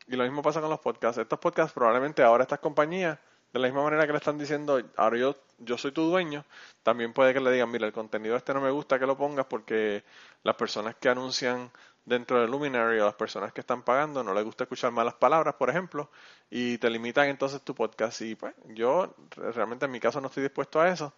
[0.07, 1.19] Y lo mismo pasa con los podcasts.
[1.19, 3.19] Estos podcasts probablemente ahora estas compañías,
[3.53, 6.45] de la misma manera que le están diciendo, ahora yo, yo soy tu dueño,
[6.81, 9.45] también puede que le digan, mira, el contenido este no me gusta que lo pongas
[9.45, 10.03] porque
[10.43, 11.71] las personas que anuncian
[12.05, 15.55] dentro del Luminary o las personas que están pagando no les gusta escuchar malas palabras,
[15.55, 16.09] por ejemplo,
[16.49, 18.21] y te limitan entonces tu podcast.
[18.21, 21.13] Y pues yo realmente en mi caso no estoy dispuesto a eso.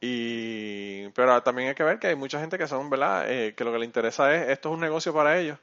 [0.00, 3.30] Y, pero también hay que ver que hay mucha gente que son, ¿verdad?
[3.30, 5.58] Eh, que lo que le interesa es, esto es un negocio para ellos.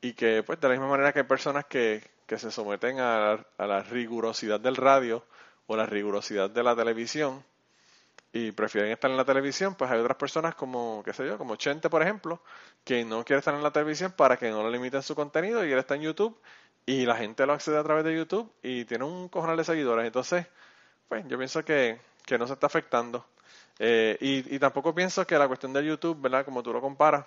[0.00, 3.44] Y que, pues, de la misma manera que hay personas que, que se someten a,
[3.58, 5.24] la rigurosidad del radio
[5.66, 7.44] o la rigurosidad de la televisión
[8.32, 11.56] y prefieren estar en la televisión, pues hay otras personas como, qué sé yo, como
[11.56, 12.42] Chente, por ejemplo,
[12.82, 15.72] que no quiere estar en la televisión para que no le limiten su contenido y
[15.72, 16.40] él está en YouTube
[16.84, 20.06] y la gente lo accede a través de YouTube y tiene un cojonal de seguidores.
[20.06, 20.46] Entonces,
[21.08, 23.24] pues, yo pienso que, que no se está afectando.
[23.78, 26.44] Eh, y, tampoco pienso que la cuestión de YouTube, ¿verdad?
[26.44, 27.26] Como tú lo comparas,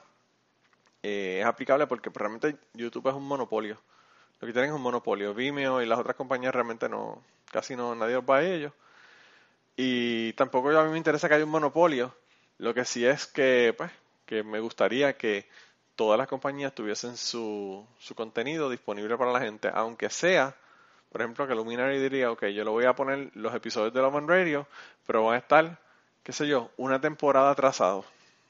[1.03, 3.77] eh, es aplicable porque realmente YouTube es un monopolio.
[4.39, 5.33] Lo que tienen es un monopolio.
[5.33, 8.73] Vimeo y las otras compañías realmente no, casi no, nadie va a ellos.
[9.75, 12.13] Y tampoco a mí me interesa que haya un monopolio.
[12.59, 13.91] Lo que sí es que, pues,
[14.25, 15.47] que me gustaría que
[15.95, 20.55] todas las compañías tuviesen su, su contenido disponible para la gente, aunque sea
[21.11, 24.27] por ejemplo, que Luminary diría, ok, yo lo voy a poner los episodios de Love
[24.27, 24.67] Radio,
[25.05, 25.79] pero van a estar,
[26.27, 28.05] qué sé yo, una temporada atrasados.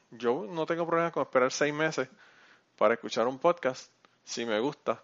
[0.10, 2.10] Yo no tengo problema con esperar seis meses
[2.76, 3.92] para escuchar un podcast,
[4.24, 5.04] si me gusta.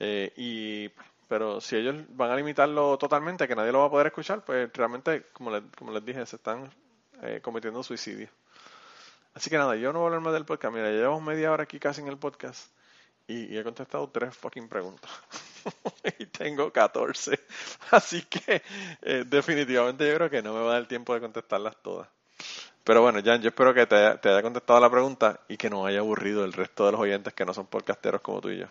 [0.00, 0.88] Eh, y
[1.28, 4.68] pero si ellos van a limitarlo totalmente, que nadie lo va a poder escuchar, pues
[4.74, 6.72] realmente, como, como les dije, se están
[7.22, 8.28] eh, cometiendo suicidio.
[9.34, 10.74] Así que nada, yo no voy a hablar más del podcast.
[10.74, 12.72] Mira, llevamos media hora aquí casi en el podcast
[13.26, 15.10] y, he contestado tres fucking preguntas.
[16.18, 17.38] y tengo 14.
[17.90, 18.62] Así que
[19.02, 22.08] eh, definitivamente yo creo que no me va a dar tiempo de contestarlas todas.
[22.84, 26.00] Pero bueno, Jan, yo espero que te haya, contestado la pregunta y que no haya
[26.00, 28.66] aburrido el resto de los oyentes que no son podcasteros como tú y yo.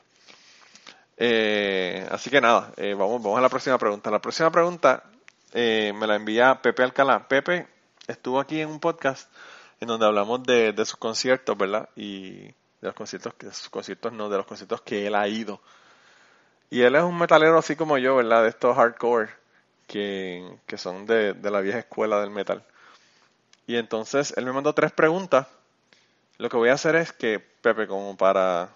[1.15, 4.11] Eh, así que nada, eh, vamos, vamos a la próxima pregunta.
[4.11, 5.03] La próxima pregunta
[5.53, 7.27] me la envía Pepe Alcalá.
[7.27, 7.67] Pepe
[8.07, 9.31] estuvo aquí en un podcast
[9.81, 11.89] en donde hablamos de, sus conciertos, ¿verdad?
[11.95, 15.61] Y de los conciertos, sus conciertos no, de los conciertos que él ha ido.
[16.69, 18.43] Y él es un metalero así como yo, ¿verdad?
[18.43, 19.29] De estos hardcore
[19.87, 22.63] que, que son de, de la vieja escuela del metal.
[23.67, 25.47] Y entonces él me mandó tres preguntas.
[26.37, 28.69] Lo que voy a hacer es que, Pepe, como para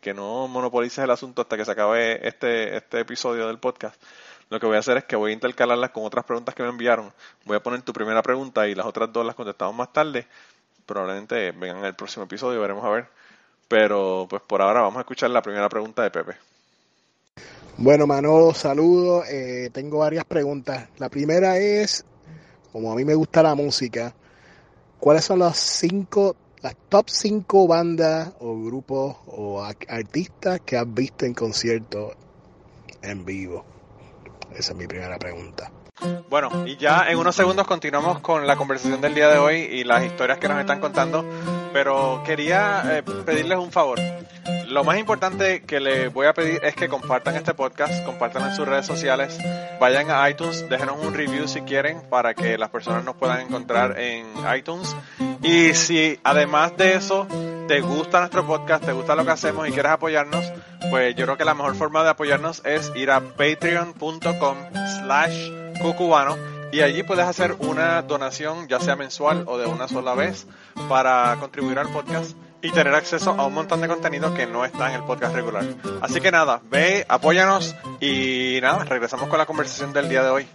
[0.00, 4.00] que no monopolices el asunto hasta que se acabe este, este episodio del podcast,
[4.50, 6.70] lo que voy a hacer es que voy a intercalarlas con otras preguntas que me
[6.70, 7.12] enviaron.
[7.44, 10.26] Voy a poner tu primera pregunta y las otras dos las contestamos más tarde.
[10.86, 13.08] Probablemente vengan en el próximo episodio, veremos a ver.
[13.68, 16.32] Pero pues por ahora vamos a escuchar la primera pregunta de Pepe.
[17.76, 19.28] Bueno, Manolo, saludos.
[19.30, 20.88] Eh, tengo varias preguntas.
[20.98, 22.04] La primera es,
[22.72, 24.14] como a mí me gusta la música,
[24.98, 31.24] ¿cuáles son las cinco, las top cinco bandas o grupos o artistas que has visto
[31.24, 32.14] en concierto
[33.02, 33.64] en vivo?
[34.56, 35.70] Esa es mi primera pregunta.
[36.28, 39.84] Bueno, y ya en unos segundos continuamos con la conversación del día de hoy y
[39.84, 41.24] las historias que nos están contando,
[41.72, 43.98] pero quería eh, pedirles un favor.
[44.68, 48.54] Lo más importante que les voy a pedir es que compartan este podcast, compartan en
[48.54, 49.38] sus redes sociales,
[49.80, 53.98] vayan a iTunes, déjenos un review si quieren para que las personas nos puedan encontrar
[53.98, 54.94] en iTunes.
[55.42, 57.26] Y si además de eso
[57.66, 60.52] te gusta nuestro podcast, te gusta lo que hacemos y quieres apoyarnos,
[60.90, 64.56] pues yo creo que la mejor forma de apoyarnos es ir a patreon.com
[65.00, 65.50] slash
[65.80, 66.36] cucubano
[66.70, 70.46] y allí puedes hacer una donación ya sea mensual o de una sola vez
[70.88, 74.90] para contribuir al podcast y tener acceso a un montón de contenido que no está
[74.90, 75.64] en el podcast regular.
[76.00, 80.46] Así que nada, ve, apóyanos y nada, regresamos con la conversación del día de hoy.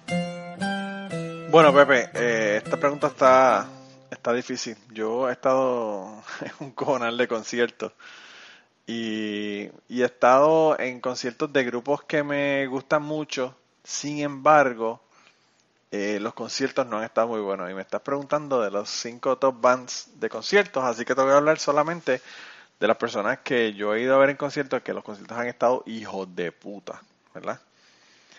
[1.50, 3.68] Bueno, Pepe, eh, esta pregunta está,
[4.12, 4.76] está difícil.
[4.92, 7.94] Yo he estado en un cojonal de conciertos
[8.86, 13.56] y, y he estado en conciertos de grupos que me gustan mucho.
[13.84, 15.03] Sin embargo,
[15.96, 17.70] eh, los conciertos no han estado muy buenos.
[17.70, 21.30] Y me estás preguntando de los cinco top bands de conciertos, así que te voy
[21.34, 22.20] a hablar solamente
[22.80, 25.46] de las personas que yo he ido a ver en conciertos, que los conciertos han
[25.46, 27.00] estado hijos de puta,
[27.36, 27.62] ¿verdad?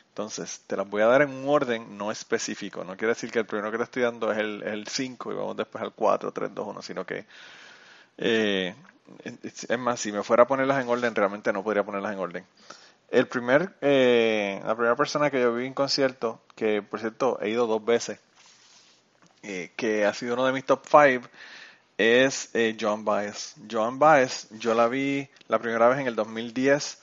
[0.09, 2.83] Entonces, te las voy a dar en un orden no específico.
[2.83, 5.57] No quiere decir que el primero que te estoy dando es el 5 y vamos
[5.57, 7.25] después al 4, 3, 2, 1, sino que...
[8.19, 8.75] Eh,
[9.45, 12.47] es más, si me fuera a ponerlas en orden, realmente no podría ponerlas en orden.
[13.11, 17.51] El primer, eh, la primera persona que yo vi en concierto, que por cierto he
[17.51, 18.19] ido dos veces,
[19.43, 21.23] eh, que ha sido uno de mis top five,
[21.99, 23.55] es eh, Joan Baez.
[23.71, 27.01] Joan Baez, yo la vi la primera vez en el 2010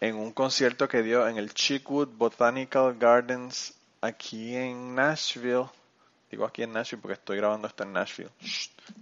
[0.00, 5.66] en un concierto que dio en el Chickwood Botanical Gardens aquí en Nashville.
[6.30, 8.30] Digo aquí en Nashville porque estoy grabando esto en Nashville.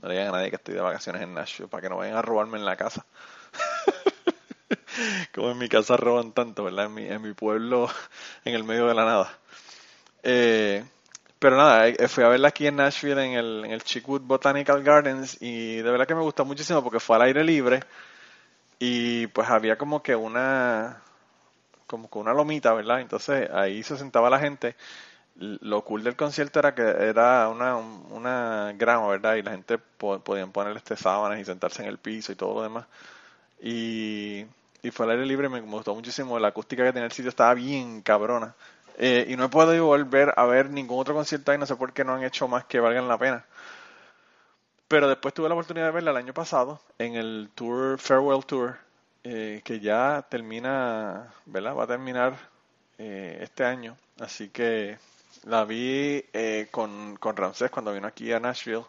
[0.03, 2.17] no le digan a nadie que estoy de vacaciones en Nashville para que no vayan
[2.17, 3.05] a robarme en la casa.
[5.35, 6.87] Como en mi casa roban tanto, ¿verdad?
[6.87, 7.89] En mi, en mi pueblo,
[8.45, 9.39] en el medio de la nada.
[10.23, 10.85] Eh,
[11.39, 14.83] pero nada, eh, fui a verla aquí en Nashville en el, en el Chickwood Botanical
[14.83, 17.81] Gardens y de verdad que me gustó muchísimo porque fue al aire libre
[18.79, 21.03] y pues había como que una
[21.87, 23.01] como que una lomita, ¿verdad?
[23.01, 24.77] Entonces ahí se sentaba la gente.
[25.37, 29.37] Lo cool del concierto era que era una, una grama, ¿verdad?
[29.37, 32.63] Y la gente podían poner este sábanas y sentarse en el piso y todo lo
[32.63, 32.87] demás.
[33.63, 34.45] Y
[34.89, 36.39] y fue al aire libre, me, gustó muchísimo.
[36.39, 38.55] La acústica que tenía el sitio estaba bien cabrona.
[38.97, 41.93] Eh, y no he podido volver a ver ningún otro concierto ahí, no sé por
[41.93, 43.45] qué no han hecho más que valgan la pena.
[44.89, 48.79] Pero después tuve la oportunidad de verla el año pasado en el Tour, Farewell Tour,
[49.25, 51.77] eh, que ya termina, ¿verdad?
[51.77, 52.35] Va a terminar
[52.97, 53.97] eh, este año.
[54.19, 54.99] Así que
[55.45, 56.25] la vi
[56.71, 58.87] con, con Ramsés cuando vino aquí a Nashville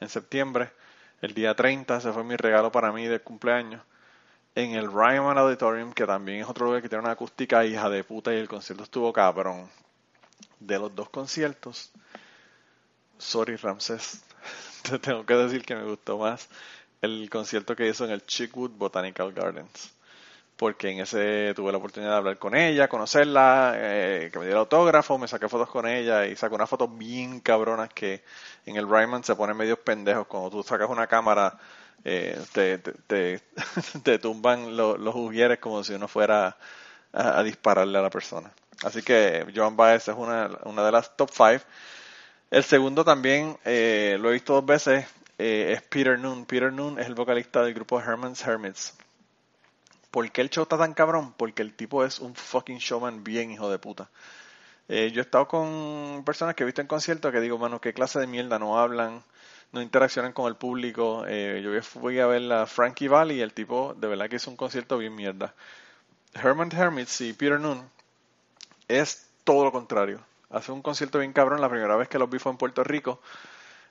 [0.00, 0.70] en septiembre.
[1.20, 3.82] El día 30, ese fue mi regalo para mí de cumpleaños
[4.54, 8.04] en el Ryman Auditorium, que también es otro lugar que tiene una acústica hija de
[8.04, 9.68] puta y el concierto estuvo cabrón.
[10.60, 11.90] De los dos conciertos,
[13.18, 14.22] sorry Ramses,
[14.82, 16.48] te tengo que decir que me gustó más
[17.00, 19.92] el concierto que hizo en el Chickwood Botanical Gardens.
[20.56, 24.60] porque en ese tuve la oportunidad de hablar con ella, conocerla, eh, que me diera
[24.60, 28.22] autógrafo, me saqué fotos con ella y sacó unas fotos bien cabronas que
[28.66, 30.26] en el Ryman se ponen medios pendejos.
[30.28, 31.58] Cuando tú sacas una cámara,
[32.04, 33.40] eh, te, te,
[34.02, 36.56] te, tumban los, los ujieres como si uno fuera
[37.12, 38.50] a, dispararle a la persona.
[38.82, 41.62] Así que Joan Baez es una, una de las top five.
[42.50, 45.06] El segundo también eh, lo he visto dos veces,
[45.38, 46.44] eh, es Peter Noon.
[46.44, 48.94] Peter Noon es el vocalista del grupo Herman's Hermits.
[50.10, 51.32] ¿Por qué el show está tan cabrón?
[51.36, 54.10] Porque el tipo es un fucking showman bien hijo de puta.
[54.88, 57.94] Eh, yo he estado con personas que he visto en conciertos que digo, mano, qué
[57.94, 59.22] clase de mierda, no hablan,
[59.72, 61.24] no interaccionan con el público.
[61.26, 64.50] Eh, yo fui a ver a Frankie Valley y el tipo de verdad que hizo
[64.50, 65.54] un concierto bien mierda.
[66.34, 67.88] Herman Hermits y Peter Noon
[68.88, 70.20] es todo lo contrario.
[70.50, 71.60] Hace un concierto bien cabrón.
[71.60, 73.20] La primera vez que los vi fue en Puerto Rico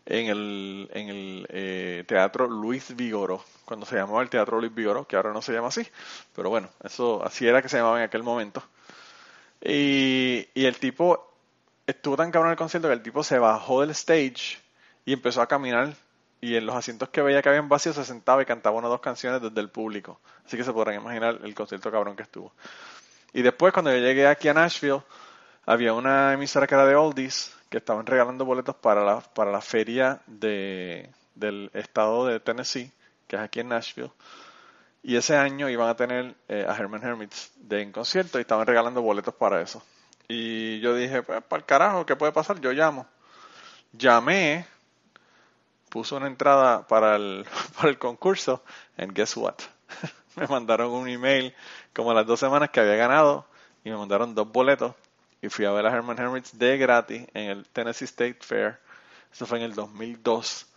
[0.05, 5.07] en el, en el eh, Teatro Luis Vigoro, cuando se llamaba el Teatro Luis Vigoro,
[5.07, 5.87] que ahora no se llama así,
[6.35, 8.63] pero bueno, eso así era que se llamaba en aquel momento.
[9.63, 11.31] Y, y el tipo
[11.85, 14.59] estuvo tan cabrón el concierto que el tipo se bajó del stage
[15.05, 15.93] y empezó a caminar
[16.41, 18.89] y en los asientos que veía que habían vacíos se sentaba y cantaba una o
[18.89, 20.19] dos canciones desde el público.
[20.45, 22.51] Así que se podrán imaginar el concierto cabrón que estuvo.
[23.33, 25.03] Y después cuando yo llegué aquí a Nashville,
[25.65, 29.61] había una emisora que era de Oldies que estaban regalando boletos para la, para la
[29.61, 32.91] feria de, del estado de Tennessee,
[33.27, 34.11] que es aquí en Nashville.
[35.03, 38.67] Y ese año iban a tener eh, a Herman Hermits de en concierto y estaban
[38.67, 39.81] regalando boletos para eso.
[40.27, 42.59] Y yo dije, pues, para el carajo, ¿qué puede pasar?
[42.59, 43.07] Yo llamo.
[43.93, 44.65] Llamé,
[45.91, 48.63] puse una entrada para el, para el concurso,
[48.97, 49.55] and guess what?
[50.37, 51.53] me mandaron un email
[51.93, 53.45] como a las dos semanas que había ganado
[53.83, 54.95] y me mandaron dos boletos
[55.41, 58.79] y fui a ver a Herman Hermits de gratis en el Tennessee State Fair.
[59.33, 60.67] Eso fue en el 2002.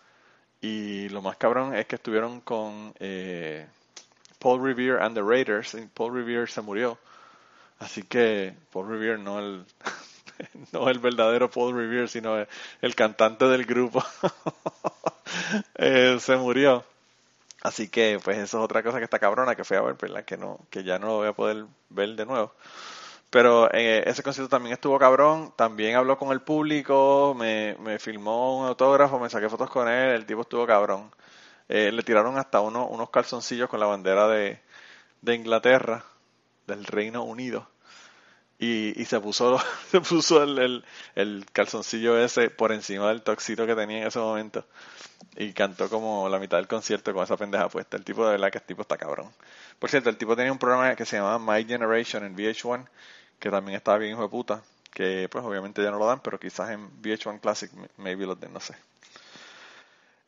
[0.63, 3.67] Y lo más cabrón es que estuvieron con eh,
[4.39, 5.75] Paul Revere and the Raiders.
[5.75, 6.99] Y Paul Revere se murió.
[7.79, 9.67] Así que Paul Revere no el,
[10.73, 12.37] no el verdadero Paul Revere, sino
[12.81, 14.03] el, cantante del grupo.
[15.77, 16.85] eh, se murió.
[17.63, 20.25] Así que pues eso es otra cosa que está cabrona que fui a ver, ¿verdad?
[20.25, 22.53] Que no, que ya no lo voy a poder ver de nuevo.
[23.31, 28.61] Pero eh, ese concierto también estuvo cabrón, también habló con el público, me, me filmó
[28.61, 31.11] un autógrafo, me saqué fotos con él, el tipo estuvo cabrón.
[31.69, 34.61] Eh, le tiraron hasta uno, unos calzoncillos con la bandera de,
[35.23, 36.05] de Inglaterra,
[36.67, 37.69] del Reino Unido.
[38.59, 43.75] Y, y se puso, se puso el, el, calzoncillo ese por encima del toxito que
[43.75, 44.65] tenía en ese momento.
[45.37, 47.97] Y cantó como la mitad del concierto con esa pendeja puesta.
[47.97, 49.33] El tipo de verdad que el tipo está cabrón.
[49.79, 52.87] Por cierto, el tipo tenía un programa que se llamaba My Generation en VH1
[53.39, 56.41] que también estaba bien hijo de puta, que pues obviamente ya no lo dan, pero
[56.41, 58.75] quizás en VH1 Classic maybe lo den, no sé.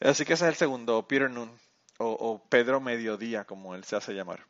[0.00, 1.50] Así que ese es el segundo, Peter Noon,
[1.98, 4.40] o, o Pedro Mediodía, como él se hace llamar.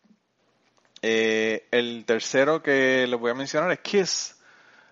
[1.03, 4.37] Eh, el tercero que les voy a mencionar es Kiss.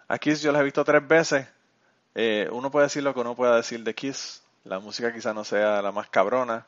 [0.09, 1.47] A Kiss yo los he visto tres veces.
[2.15, 4.43] Eh, uno puede decir lo que uno pueda decir de Kiss.
[4.65, 6.67] La música quizás no sea la más cabrona.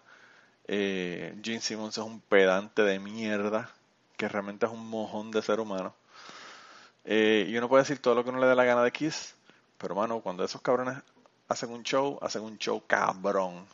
[0.68, 3.70] Eh, Gene Simmons es un pedante de mierda,
[4.16, 5.94] que realmente es un mojón de ser humano.
[7.04, 9.36] Eh, y uno puede decir todo lo que uno le dé la gana de Kiss,
[9.78, 10.98] pero mano, cuando esos cabrones
[11.48, 13.66] hacen un show, hacen un show cabrón.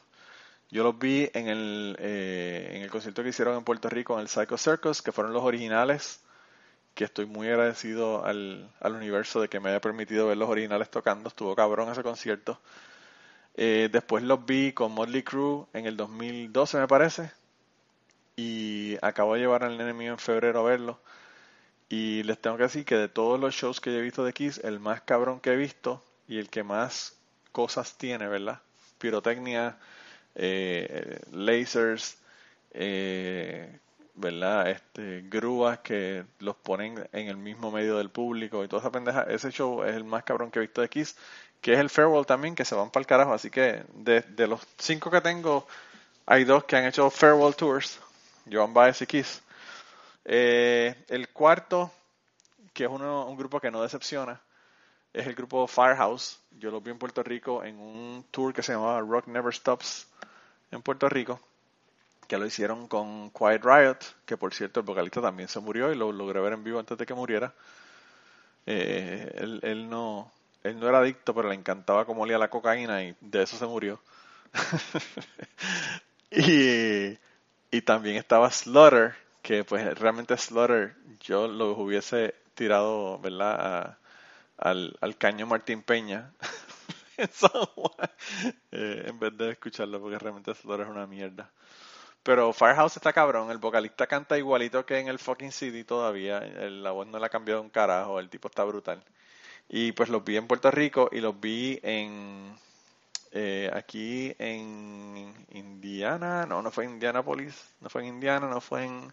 [0.73, 4.21] Yo los vi en el, eh, en el concierto que hicieron en Puerto Rico, en
[4.21, 6.25] el Psycho Circus, que fueron los originales,
[6.95, 10.91] que estoy muy agradecido al, al universo de que me haya permitido ver los originales
[10.91, 11.29] tocando.
[11.29, 12.59] Estuvo cabrón ese concierto.
[13.55, 17.31] Eh, después los vi con Motley Crue en el 2012, me parece.
[18.37, 21.01] Y acabo de llevar al enemigo en febrero a verlo.
[21.91, 24.59] Y les tengo que decir que de todos los shows que he visto de Kiss,
[24.65, 27.19] el más cabrón que he visto y el que más
[27.53, 28.63] cosas tiene, ¿verdad?
[28.99, 29.77] Pirotecnia,
[30.35, 32.19] eh, lasers,
[32.73, 33.79] eh,
[34.15, 34.71] ¿verdad?
[34.71, 39.23] Este, grúas que los ponen en el mismo medio del público y toda esa pendeja.
[39.23, 41.17] Ese show es el más cabrón que he visto de Kiss,
[41.61, 43.33] que es el Farewell también, que se van para el carajo.
[43.33, 45.67] Así que de, los cinco que tengo,
[46.27, 48.01] hay dos que han hecho Farewell Tours,
[48.51, 49.43] Joan Baez y Kiss.
[50.25, 51.91] Eh, el cuarto,
[52.73, 54.41] que es uno, un grupo que no decepciona,
[55.13, 56.39] es el grupo Firehouse.
[56.59, 60.07] Yo lo vi en Puerto Rico en un tour que se llamaba Rock Never Stops
[60.71, 61.41] en Puerto Rico,
[62.27, 65.97] que lo hicieron con Quiet Riot, que por cierto el vocalista también se murió y
[65.97, 67.53] lo logré ver en vivo antes de que muriera.
[68.65, 70.31] Eh, él, él, no,
[70.63, 73.67] él no era adicto, pero le encantaba cómo olía la cocaína y de eso se
[73.67, 74.01] murió.
[76.31, 77.19] y,
[77.71, 83.99] y también estaba Slaughter, que pues realmente Slaughter yo lo hubiese tirado, ¿verdad?
[84.63, 86.33] Al, al, caño Martín Peña
[88.73, 91.51] eh, en vez de escucharlo porque realmente Slaughter es una mierda.
[92.23, 96.93] Pero Firehouse está cabrón, el vocalista canta igualito que en el fucking CD todavía, la
[96.93, 99.03] voz no le ha cambiado un carajo, el tipo está brutal.
[99.69, 102.57] Y pues los vi en Puerto Rico y los vi en
[103.33, 108.85] eh, aquí en Indiana, no, no fue en Indianapolis, no fue en Indiana, no fue
[108.85, 109.13] en...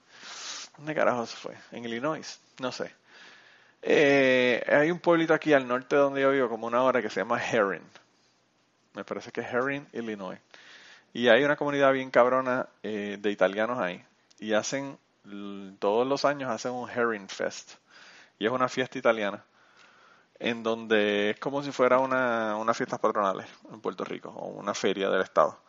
[0.78, 1.56] ¿Dónde carajo se fue?
[1.72, 2.94] En Illinois, no sé.
[3.82, 7.10] Eh, hay un pueblito aquí al norte de donde yo vivo, como una hora, que
[7.10, 7.88] se llama Herring.
[8.94, 10.40] Me parece que es Herring, Illinois.
[11.14, 14.04] Y hay una comunidad bien cabrona eh, de italianos ahí.
[14.40, 14.98] Y hacen,
[15.80, 17.74] todos los años hacen un Herring Fest.
[18.38, 19.44] Y es una fiesta italiana.
[20.40, 24.30] En donde es como si fuera una, unas fiestas patronales en Puerto Rico.
[24.30, 25.60] O una feria del estado.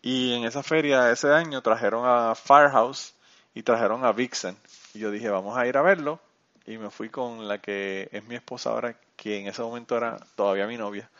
[0.00, 3.14] Y en esa feria ese año trajeron a Firehouse
[3.54, 4.56] y trajeron a Vixen.
[4.94, 6.20] Y yo dije, vamos a ir a verlo.
[6.66, 10.18] Y me fui con la que es mi esposa ahora, que en ese momento era
[10.36, 11.10] todavía mi novia.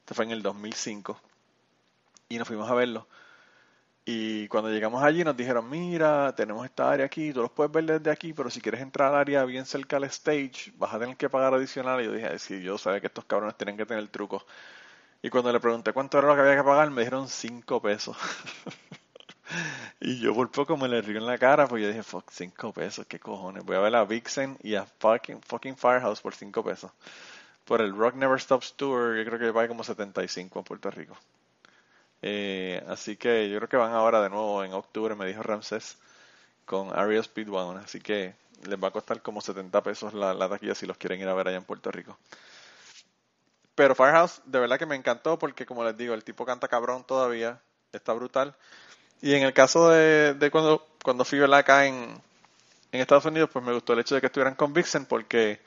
[0.00, 1.20] Esto fue en el 2005
[2.28, 3.06] y nos fuimos a verlo.
[4.04, 7.84] Y cuando llegamos allí nos dijeron, mira, tenemos esta área aquí, tú los puedes ver
[7.84, 11.16] desde aquí, pero si quieres entrar al área bien cerca al stage, vas a tener
[11.16, 12.00] que pagar adicional.
[12.00, 14.44] Y yo dije, sí, yo sabía que estos cabrones tienen que tener trucos.
[15.22, 18.16] Y cuando le pregunté cuánto era lo que había que pagar, me dijeron 5 pesos.
[20.04, 22.72] y yo por poco me le río en la cara, porque yo dije, fuck, 5
[22.72, 23.64] pesos, qué cojones.
[23.64, 26.90] Voy a ver a Vixen y a fucking, fucking Firehouse por 5 pesos.
[27.64, 31.16] Por el Rock Never Stops Tour, yo creo que pagué como 75 en Puerto Rico.
[32.20, 35.98] Eh, así que yo creo que van ahora de nuevo en octubre, me dijo Ramses,
[36.64, 37.76] con Aria Speedwagon.
[37.76, 38.34] Así que
[38.66, 41.34] les va a costar como 70 pesos la, la taquilla si los quieren ir a
[41.34, 42.18] ver allá en Puerto Rico.
[43.76, 47.04] Pero Firehouse, de verdad que me encantó porque, como les digo, el tipo canta cabrón
[47.04, 47.60] todavía,
[47.92, 48.56] está brutal.
[49.22, 52.20] Y en el caso de, cuando, cuando fui a verla acá en,
[52.90, 55.60] en Estados Unidos, pues me gustó el hecho de que estuvieran con Vixen porque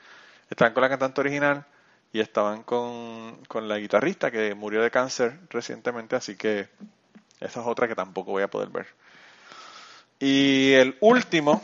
[0.50, 1.64] estaban con la cantante original
[2.12, 6.68] y estaban con, con la guitarrista que murió de cáncer recientemente, así que
[7.40, 8.86] esa es otra que tampoco voy a poder ver.
[10.18, 11.62] Y el último,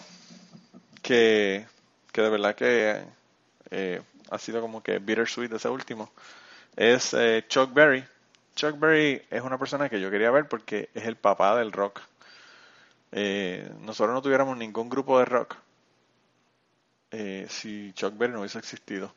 [1.03, 1.67] que,
[2.11, 3.03] que de verdad que
[3.71, 6.11] eh, ha sido como que bittersweet ese último,
[6.77, 8.05] es eh, Chuck Berry.
[8.55, 12.01] Chuck Berry es una persona que yo quería ver porque es el papá del rock.
[13.11, 15.57] Eh, nosotros no tuviéramos ningún grupo de rock
[17.11, 19.15] eh, si Chuck Berry no hubiese existido.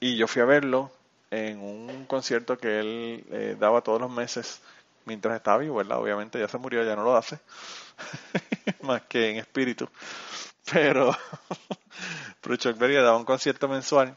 [0.00, 0.90] Y yo fui a verlo
[1.30, 4.60] en un concierto que él eh, daba todos los meses
[5.04, 5.98] mientras estaba vivo, ¿verdad?
[5.98, 7.38] Obviamente ya se murió, ya no lo hace,
[8.82, 9.88] más que en espíritu.
[10.72, 11.14] Pero,
[12.40, 14.16] pero Chuck Berry daba un concierto mensual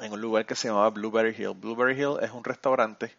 [0.00, 1.54] en un lugar que se llamaba Blueberry Hill.
[1.54, 3.14] Blueberry Hill es un restaurante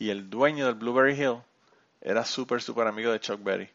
[0.00, 1.42] y el dueño del Blueberry Hill
[2.00, 3.70] era súper, súper amigo de Chuck Berry.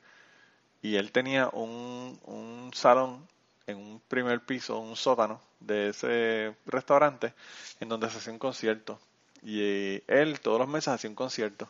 [0.81, 3.27] Y él tenía un, un salón
[3.67, 7.33] en un primer piso, un sótano de ese restaurante
[7.79, 8.99] en donde se hacía un concierto.
[9.43, 11.69] Y eh, él todos los meses hacía un concierto.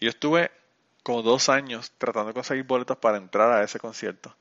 [0.00, 0.50] Y yo estuve
[1.02, 4.34] como dos años tratando de conseguir boletos para entrar a ese concierto.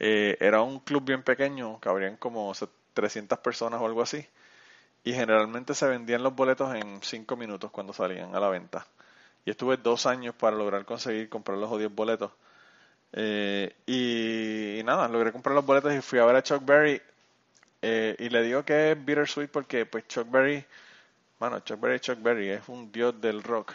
[0.00, 2.52] Eh, era un club bien pequeño, cabrían como
[2.94, 4.26] 300 personas o algo así.
[5.04, 8.86] Y generalmente se vendían los boletos en 5 minutos cuando salían a la venta.
[9.44, 12.30] Y estuve dos años para lograr conseguir comprar los 10 boletos.
[13.12, 17.00] Eh, y, nada, logré comprar los boletos y fui a ver a Chuck Berry.
[17.82, 20.64] Eh, y le digo que es bittersweet porque pues Chuck Berry,
[21.38, 23.72] bueno, Chuck Berry, Chuck Berry es un dios del rock.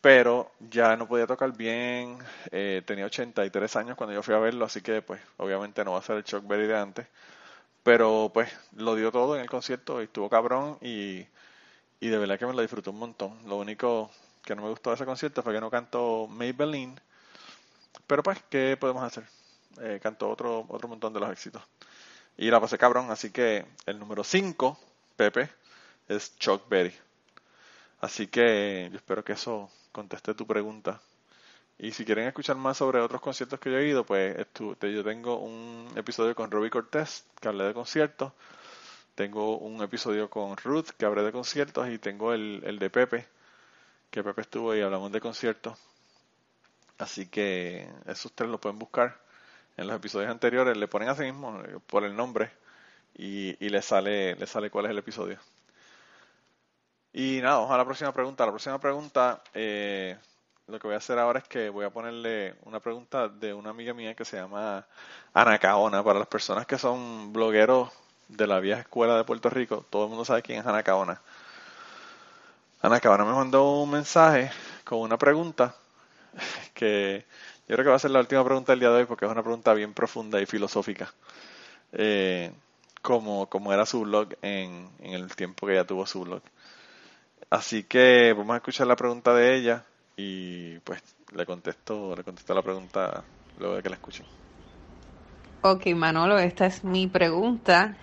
[0.00, 2.18] Pero ya no podía tocar bien,
[2.50, 6.00] eh, tenía 83 años cuando yo fui a verlo, así que pues obviamente no va
[6.00, 7.06] a ser el Chuck Berry de antes.
[7.82, 11.26] Pero pues lo dio todo en el concierto y estuvo cabrón y,
[12.00, 13.38] y de verdad que me lo disfruté un montón.
[13.46, 14.10] Lo único
[14.44, 17.00] que no me gustó de ese concierto fue que no cantó Maybelline.
[18.06, 19.24] Pero pues, ¿qué podemos hacer?
[19.80, 21.62] Eh, cantó otro, otro montón de los éxitos.
[22.36, 24.78] Y la pasé cabrón, así que el número 5,
[25.16, 25.50] Pepe,
[26.08, 26.94] es Chuck Berry.
[28.00, 31.00] Así que yo espero que eso conteste tu pregunta.
[31.82, 35.40] Y si quieren escuchar más sobre otros conciertos que yo he ido, pues yo tengo
[35.40, 38.32] un episodio con Robbie Cortés, que hablé de conciertos.
[39.16, 41.88] Tengo un episodio con Ruth, que hablé de conciertos.
[41.88, 43.26] Y tengo el, el de Pepe,
[44.12, 45.76] que Pepe estuvo y hablamos de conciertos.
[46.98, 49.18] Así que esos tres lo pueden buscar
[49.76, 50.76] en los episodios anteriores.
[50.76, 52.52] Le ponen así mismo por el nombre
[53.16, 55.40] y, y le sale le sale cuál es el episodio.
[57.12, 58.46] Y nada, vamos a la próxima pregunta.
[58.46, 60.16] La próxima pregunta, eh,
[60.68, 63.70] lo que voy a hacer ahora es que voy a ponerle una pregunta de una
[63.70, 64.86] amiga mía que se llama
[65.34, 66.02] Ana Caona.
[66.04, 67.90] Para las personas que son blogueros
[68.28, 71.20] de la vieja escuela de Puerto Rico, todo el mundo sabe quién es Ana Caona.
[72.80, 74.50] Ana Caona me mandó un mensaje
[74.84, 75.74] con una pregunta
[76.74, 77.24] que
[77.68, 79.30] yo creo que va a ser la última pregunta del día de hoy porque es
[79.30, 81.12] una pregunta bien profunda y filosófica.
[81.92, 82.52] Eh,
[83.02, 86.42] como, como era su blog en, en el tiempo que ella tuvo su blog.
[87.50, 89.84] Así que vamos a escuchar la pregunta de ella
[90.16, 91.02] y pues
[91.34, 93.24] le contesto, le contesto la pregunta
[93.56, 94.26] luego de que la escuchen.
[95.62, 97.98] Ok, Manolo, esta es mi pregunta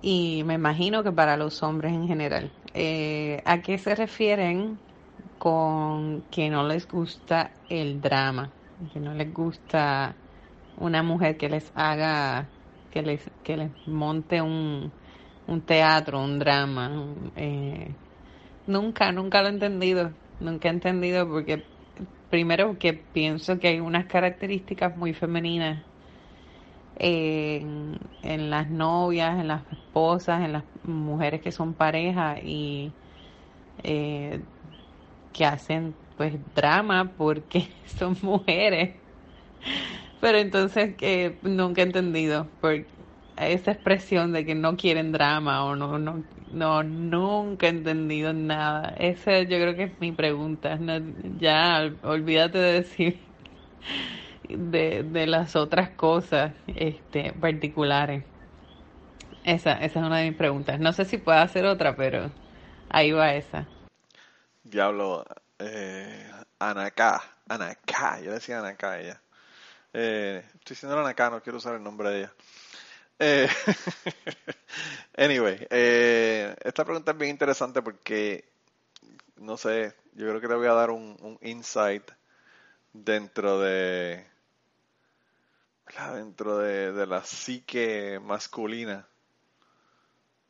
[0.00, 2.52] y me imagino que para los hombres en general.
[2.72, 4.80] Eh, ¿A qué se refieren
[5.38, 8.54] con que no les gusta el drama?
[8.92, 10.18] Que no les gusta
[10.76, 12.54] una mujer que les haga,
[12.90, 14.94] que les, que les monte un,
[15.46, 17.14] un teatro, un drama.
[17.36, 17.98] Eh,
[18.66, 20.14] nunca, nunca lo he entendido.
[20.40, 21.62] Nunca he entendido porque,
[22.30, 25.82] primero, que pienso que hay unas características muy femeninas
[26.96, 27.98] en,
[28.50, 32.92] las novias, en las esposas, en las mujeres que son pareja y
[33.82, 34.40] eh,
[35.32, 38.96] que hacen pues drama porque son mujeres.
[40.20, 42.86] Pero entonces que nunca he entendido por
[43.36, 46.22] esa expresión de que no quieren drama o no no
[46.54, 48.94] no nunca he entendido nada.
[48.98, 50.78] Esa yo creo que es mi pregunta.
[51.38, 53.20] ya olvídate de decir
[54.48, 58.24] de, de las otras cosas este, particulares.
[59.44, 60.80] Esa, esa es una de mis preguntas.
[60.80, 62.30] No sé si puedo hacer otra, pero
[62.88, 63.66] ahí va esa.
[64.62, 65.24] Diablo,
[65.58, 69.20] eh, Anaká, Anaká, yo decía Anaká ella.
[69.92, 72.32] Eh, estoy diciendo Anaká, no quiero usar el nombre de ella.
[73.18, 73.48] Eh,
[75.16, 78.44] anyway, eh, esta pregunta es bien interesante porque,
[79.36, 82.10] no sé, yo creo que te voy a dar un, insight
[82.92, 84.26] dentro de
[86.14, 89.06] dentro de, la psique masculina.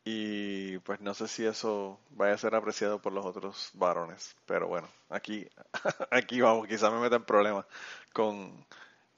[0.06, 4.68] Y pues no sé si eso vaya a ser apreciado por los otros varones pero
[4.68, 5.48] bueno aquí
[6.10, 7.64] aquí vamos quizás me meta en problemas
[8.12, 8.66] con,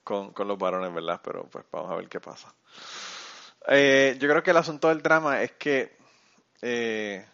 [0.05, 2.53] con, con, los varones verdad pero pues vamos a ver qué pasa
[3.67, 5.95] eh, yo creo que el asunto del drama es que
[6.61, 7.25] eh,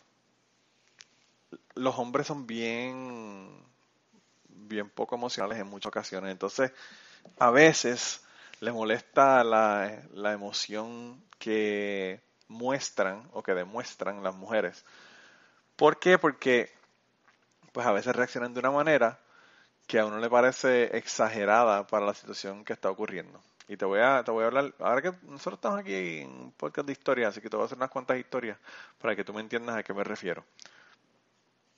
[1.76, 3.64] los hombres son bien
[4.48, 6.72] bien poco emocionales en muchas ocasiones entonces
[7.40, 8.22] a veces
[8.60, 14.86] les molesta la, la emoción que muestran o que demuestran las mujeres.
[15.76, 16.18] ¿Por qué?
[16.18, 16.72] Porque
[17.74, 19.20] pues a veces reaccionan de una manera
[19.88, 23.42] que a uno le parece exagerada para la situación que está ocurriendo.
[23.68, 26.52] Y te voy a, te voy a hablar, ahora que nosotros estamos aquí en un
[26.52, 28.58] podcast de historia, así que te voy a hacer unas cuantas historias
[29.00, 30.44] para que tú me entiendas a qué me refiero.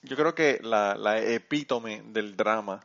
[0.01, 2.81] Yo creo que la, la epítome del drama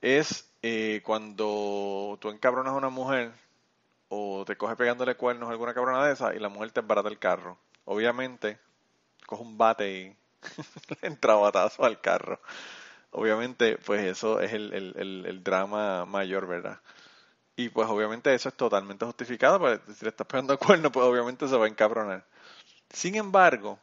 [0.00, 3.32] es eh, cuando tú encabronas a una mujer
[4.08, 7.08] o te coge pegándole cuernos a alguna cabrona de esa y la mujer te embarata
[7.08, 7.58] el carro.
[7.84, 8.58] Obviamente,
[9.26, 10.16] coge un bate y
[11.00, 12.40] le entra batazo al carro.
[13.10, 16.80] Obviamente, pues eso es el, el, drama mayor, ¿verdad?
[17.56, 21.06] Y pues obviamente eso es totalmente justificado, porque si le estás pegando el cuerno, pues
[21.06, 22.24] obviamente se va a encabronar.
[22.90, 23.78] Sin embargo,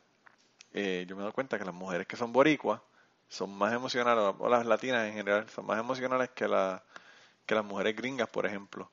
[0.73, 2.81] eh, yo me doy cuenta que las mujeres que son boricuas,
[3.27, 6.83] son más emocionales, o las latinas en general, son más emocionales que, la,
[7.47, 8.91] que las mujeres gringas, por ejemplo.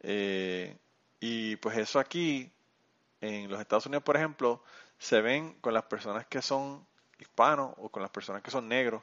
[0.00, 0.78] Eh,
[1.20, 2.50] y pues eso aquí,
[3.20, 4.62] en los Estados Unidos, por ejemplo,
[4.98, 6.86] se ven con las personas que son
[7.18, 9.02] hispanos o con las personas que son negros.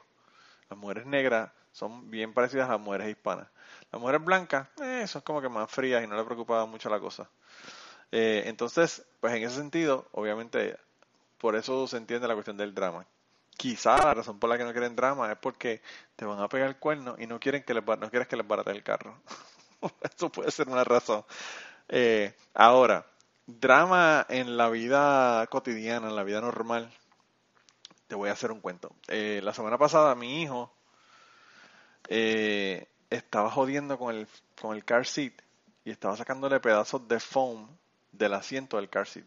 [0.70, 3.48] Las mujeres negras son bien parecidas a las mujeres hispanas.
[3.92, 7.00] Las mujeres blancas eh, son como que más frías y no les preocupaba mucho la
[7.00, 7.28] cosa.
[8.12, 10.76] Eh, entonces, pues en ese sentido, obviamente,
[11.38, 13.06] por eso se entiende la cuestión del drama
[13.60, 15.82] quizá la razón por la que no quieren drama es porque
[16.16, 18.48] te van a pegar el cuerno y no quieren que les, no quieres que les
[18.48, 19.20] barate el carro.
[20.16, 21.26] Eso puede ser una razón.
[21.90, 23.04] Eh, ahora,
[23.46, 26.90] drama en la vida cotidiana, en la vida normal.
[28.08, 28.92] Te voy a hacer un cuento.
[29.08, 30.72] Eh, la semana pasada mi hijo
[32.10, 34.26] eh, estaba jodiendo con el,
[34.60, 35.32] con el car seat
[35.84, 37.68] y estaba sacándole pedazos de foam
[38.12, 39.24] del asiento del car seat.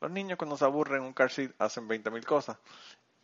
[0.00, 2.58] Los niños cuando se aburren en un car seat hacen 20.000 cosas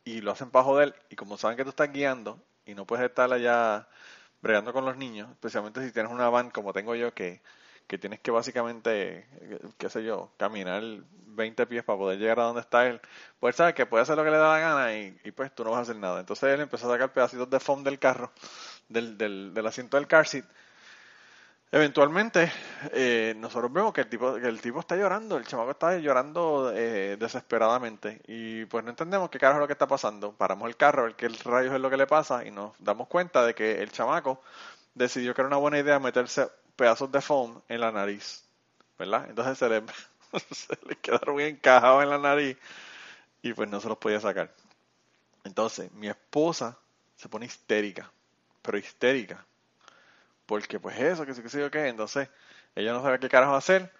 [0.04, 3.06] y lo hacen para joder y como saben que tú estás guiando y no puedes
[3.06, 3.88] estar allá
[4.40, 7.40] bregando con los niños, especialmente si tienes una van como tengo yo que,
[7.86, 9.26] que tienes que básicamente,
[9.78, 10.82] qué sé yo, caminar
[11.34, 13.00] 20 pies para poder llegar a donde está él,
[13.38, 15.64] pues sabe que puede hacer lo que le da la gana y, y, pues tú
[15.64, 16.20] no vas a hacer nada.
[16.20, 18.32] Entonces él empezó a sacar pedacitos de foam del carro,
[18.88, 20.44] del, del, asiento del car seat
[21.74, 22.52] Eventualmente,
[22.92, 26.70] eh, nosotros vemos que el tipo que el tipo está llorando, el chamaco está llorando
[26.74, 30.32] eh, desesperadamente y pues no entendemos qué carajo es lo que está pasando.
[30.32, 33.08] Paramos el carro a ver qué rayos es lo que le pasa y nos damos
[33.08, 34.42] cuenta de que el chamaco
[34.94, 38.44] decidió que era una buena idea meterse pedazos de foam en la nariz,
[38.98, 39.26] ¿verdad?
[39.30, 42.58] Entonces se le, quedaron encajados en la nariz
[43.40, 44.52] y pues no se los podía sacar.
[45.44, 46.78] Entonces, mi esposa
[47.16, 48.12] se pone histérica,
[48.62, 49.46] pero histérica
[50.46, 52.28] porque pues eso, que sé, que yo qué, entonces
[52.74, 53.90] ella no sabe qué carajo hacer.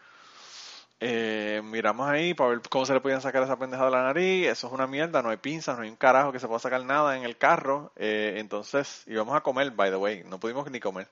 [1.01, 4.47] eh, miramos ahí para ver cómo se le podían sacar esa pendeja de la nariz.
[4.49, 6.85] Eso es una mierda, no hay pinzas, no hay un carajo que se pueda sacar
[6.85, 7.93] nada en el carro.
[7.97, 11.09] Eh, entonces íbamos a comer, by the way, no pudimos ni comer.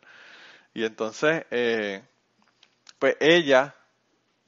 [0.74, 2.03] Y entonces, eh,
[2.98, 3.74] pues ella,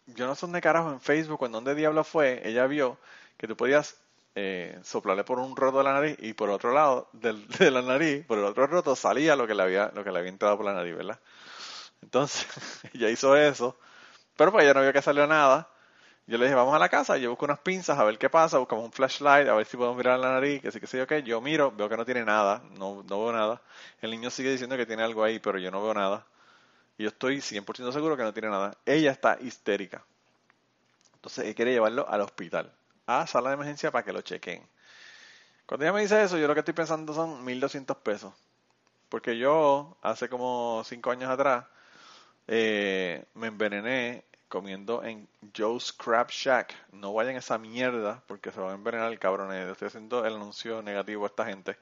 [0.07, 2.99] yo no sé dónde carajo en Facebook, en dónde diablo fue, ella vio
[3.39, 3.97] que tú podías
[4.35, 8.25] eh, soplarle por un roto de la nariz y por otro lado de la nariz,
[8.27, 10.67] por el otro roto salía lo que le había, lo que le había entrado por
[10.67, 11.21] la nariz, ¿verdad?
[12.03, 12.47] Entonces,
[12.95, 13.77] ella hizo eso,
[14.37, 15.69] pero pues ella no vio que salió nada.
[16.27, 18.59] Yo le dije, vamos a la casa, yo busco unas pinzas a ver qué pasa,
[18.59, 21.15] buscamos un flashlight, a ver si podemos mirar la nariz, que sí, que sí, ok.
[21.25, 23.61] Yo miro, veo que no tiene nada, no, no veo nada.
[24.01, 26.25] El niño sigue diciendo que tiene algo ahí, pero yo no veo nada.
[26.97, 28.77] Y yo estoy 100% seguro que no tiene nada.
[28.87, 30.05] Ella está histérica.
[31.15, 32.73] Entonces, él quiere llevarlo al hospital,
[33.21, 34.67] a sala de emergencia para que lo chequen.
[35.67, 38.33] Cuando ella me dice eso, yo lo que estoy pensando son 1.200 pesos.
[39.09, 41.67] Porque yo, hace como 5 años atrás,
[42.49, 46.75] eh, me envenené comiendo en Joe's Crab Shack.
[46.93, 49.71] No vayan a esa mierda porque se van a envenenar, cabrones.
[49.71, 51.79] Estoy haciendo el anuncio negativo a esta gente.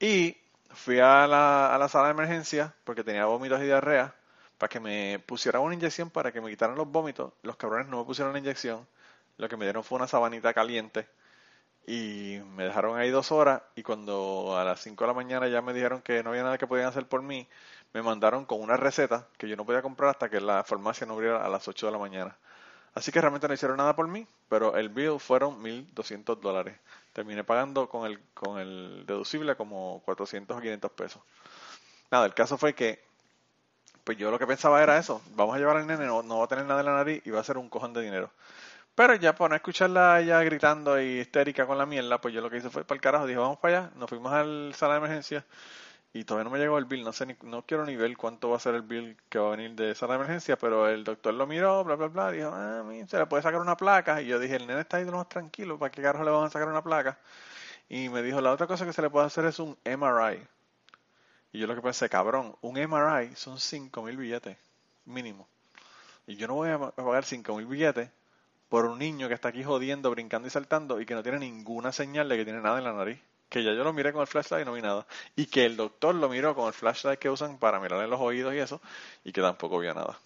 [0.00, 0.36] Y
[0.70, 4.14] fui a la, a la sala de emergencia porque tenía vómitos y diarrea
[4.58, 7.32] para que me pusieran una inyección para que me quitaran los vómitos.
[7.42, 8.86] Los cabrones no me pusieron la inyección.
[9.38, 11.08] Lo que me dieron fue una sabanita caliente
[11.86, 15.62] y me dejaron ahí dos horas y cuando a las 5 de la mañana ya
[15.62, 17.48] me dijeron que no había nada que podían hacer por mí,
[17.94, 21.14] me mandaron con una receta que yo no podía comprar hasta que la farmacia no
[21.14, 22.36] abriera a las 8 de la mañana.
[22.94, 26.76] Así que realmente no hicieron nada por mí, pero el bill fueron 1.200 dólares.
[27.12, 31.22] Terminé pagando con el, con el deducible como 400 o 500 pesos.
[32.10, 33.02] Nada, el caso fue que
[34.04, 36.46] pues yo lo que pensaba era eso, vamos a llevar al nene, no, no va
[36.46, 38.30] a tener nada en la nariz y va a ser un cojón de dinero.
[38.98, 42.40] Pero ya para no escucharla a ella gritando y histérica con la mierda, pues yo
[42.40, 44.94] lo que hice fue para el carajo, dije vamos para allá, nos fuimos al sala
[44.94, 45.46] de emergencia
[46.12, 48.50] y todavía no me llegó el bill, no sé ni, no quiero ni ver cuánto
[48.50, 51.04] va a ser el bill que va a venir de sala de emergencia, pero el
[51.04, 54.20] doctor lo miró, bla bla bla, dijo, ah, mi, se le puede sacar una placa,
[54.20, 56.32] y yo dije, el nene está ahí de lo más tranquilo, ¿para qué carajo le
[56.32, 57.20] van a sacar una placa?
[57.88, 60.44] Y me dijo, la otra cosa que se le puede hacer es un MRI.
[61.52, 64.56] Y yo lo que pensé, cabrón, un MRI son 5 mil billetes,
[65.04, 65.46] mínimo.
[66.26, 68.10] Y yo no voy a pagar 5 mil billetes
[68.68, 71.92] por un niño que está aquí jodiendo, brincando y saltando y que no tiene ninguna
[71.92, 73.20] señal de que tiene nada en la nariz.
[73.48, 75.06] Que ya yo lo miré con el flashlight y no vi nada.
[75.36, 78.20] Y que el doctor lo miró con el flashlight que usan para mirar en los
[78.20, 78.80] oídos y eso,
[79.24, 80.18] y que tampoco vio nada.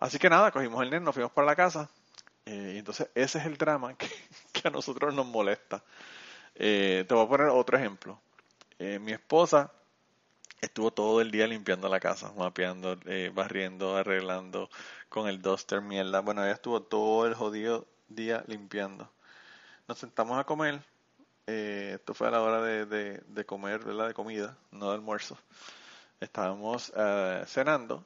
[0.00, 1.88] Así que nada, cogimos el nene, nos fuimos para la casa.
[2.46, 4.08] eh, y entonces ese es el drama que,
[4.52, 5.82] que a nosotros nos molesta.
[6.54, 8.20] Eh, te voy a poner otro ejemplo.
[8.78, 9.72] Eh, mi esposa
[10.64, 14.70] estuvo todo el día limpiando la casa, mapeando, eh, barriendo, arreglando
[15.08, 16.20] con el duster, mierda.
[16.20, 19.10] Bueno, ella estuvo todo el jodido día limpiando.
[19.88, 20.82] Nos sentamos a comer.
[21.46, 24.08] eh, esto fue a la hora de, de, de comer, ¿verdad?
[24.08, 25.38] De comida, no de almuerzo.
[26.20, 28.04] Estábamos eh, cenando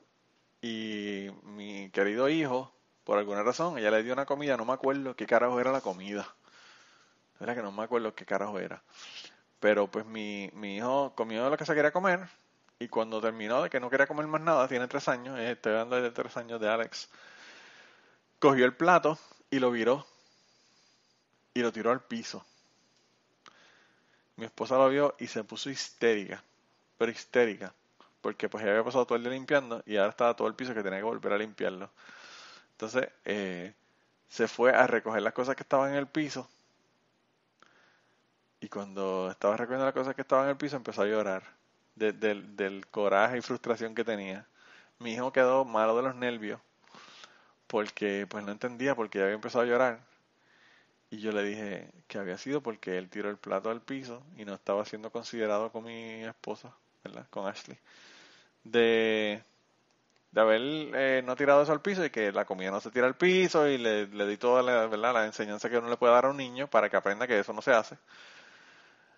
[0.63, 2.73] y mi querido hijo,
[3.05, 5.81] por alguna razón, ella le dio una comida, no me acuerdo qué carajo era la
[5.83, 6.35] comida.
[7.41, 8.83] Era que no me acuerdo qué carajo era.
[9.61, 12.29] Pero pues mi, mi hijo comió lo que se quería comer
[12.79, 15.73] y cuando terminó de que no quería comer más nada, tiene tres años, eh, estoy
[15.73, 17.09] hablando de tres años de Alex,
[18.39, 19.19] cogió el plato
[19.51, 20.07] y lo viró
[21.55, 22.45] y lo tiró al piso.
[24.37, 26.43] Mi esposa lo vio y se puso histérica,
[26.97, 27.75] pero histérica,
[28.21, 30.75] porque pues ella había pasado todo el día limpiando y ahora estaba todo el piso
[30.75, 31.91] que tenía que volver a limpiarlo.
[32.73, 33.75] Entonces eh,
[34.29, 36.49] se fue a recoger las cosas que estaban en el piso
[38.61, 41.58] y cuando estaba recogiendo las cosas que estaban en el piso empezó a llorar
[41.99, 44.47] de- del- coraje y frustración que tenía.
[44.99, 46.61] Mi hijo quedó malo de los nervios
[47.67, 50.01] porque pues no entendía porque había empezado a llorar.
[51.11, 54.45] Y yo le dije que había sido porque él tiró el plato al piso y
[54.45, 57.27] no estaba siendo considerado con mi esposa, ¿verdad?
[57.31, 57.79] Con Ashley.
[58.65, 59.43] De,
[60.33, 63.07] de haber eh, no tirado eso al piso y que la comida no se tira
[63.07, 65.15] al piso y le, le di toda la, ¿verdad?
[65.15, 67.53] la enseñanza que uno le puede dar a un niño para que aprenda que eso
[67.55, 67.99] no se hace.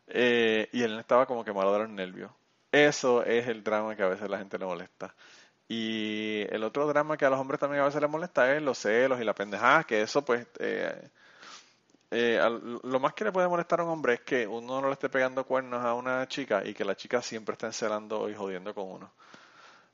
[0.09, 2.31] Eh, y él estaba como que malo de los nervios.
[2.73, 5.15] Eso es el drama que a veces la gente le molesta.
[5.69, 8.79] Y el otro drama que a los hombres también a veces les molesta es los
[8.79, 10.47] celos y la pendejada, que eso pues...
[10.61, 11.11] eh,
[12.11, 14.87] eh, al- lo más que le puede molestar a un hombre es que uno no
[14.89, 18.35] le esté pegando cuernos a una chica y que la chica siempre esté encelando y
[18.35, 19.13] jodiendo con uno.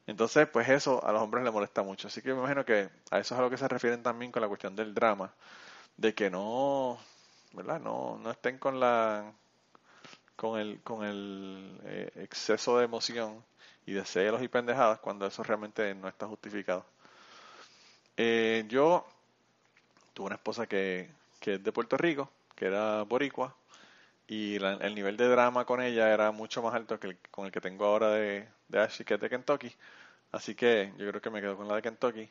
[0.06, 2.08] Entonces, pues eso a los hombres les molesta mucho.
[2.08, 4.42] Así que me imagino que a eso es a lo que se refieren también con
[4.42, 5.32] la cuestión del drama,
[5.96, 6.98] de que no,
[7.54, 7.80] ¿verdad?
[7.80, 9.32] No, no estén con la,
[10.36, 13.44] con el, con el eh, exceso de emoción
[13.86, 16.84] y de celos y pendejadas cuando eso realmente no está justificado.
[18.16, 19.06] Eh, yo
[20.14, 21.08] tuve una esposa que,
[21.40, 23.54] que es de Puerto Rico, que era boricua,
[24.28, 27.60] y el nivel de drama con ella era mucho más alto que con el que
[27.60, 29.72] tengo ahora de, de Ashley, que es de Kentucky.
[30.32, 32.28] Así que yo creo que me quedo con la de Kentucky.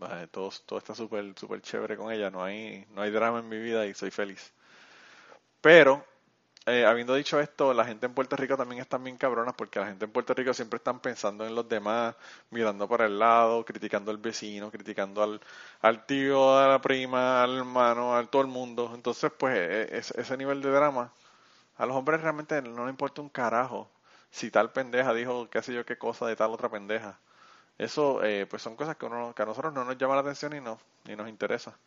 [0.00, 3.48] Eh, todo, todo está súper súper chévere con ella, no hay, no hay drama en
[3.48, 4.52] mi vida y soy feliz.
[5.60, 6.04] Pero,
[6.66, 9.86] eh, habiendo dicho esto, la gente en Puerto Rico también está bien cabronas porque la
[9.86, 12.14] gente en Puerto Rico siempre están pensando en los demás,
[12.50, 15.22] mirando para el lado, criticando al vecino, criticando
[15.80, 18.92] al, tío, a la prima, al hermano, a todo el mundo.
[18.94, 21.12] Entonces, pues, e, e, ese nivel de drama,
[21.78, 23.90] a los hombres realmente no les importa un carajo
[24.30, 27.18] si tal pendeja dijo qué sé yo qué cosa de tal otra pendeja.
[27.78, 30.54] Eso, eh, pues son cosas que, uno, que a nosotros no nos llama la atención
[30.54, 30.78] y, no,
[31.16, 31.78] nos interesa.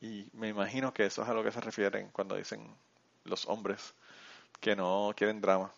[0.00, 2.76] Y me imagino que eso es a lo que se refieren cuando dicen
[3.24, 3.94] los hombres
[4.60, 5.72] que no quieren drama.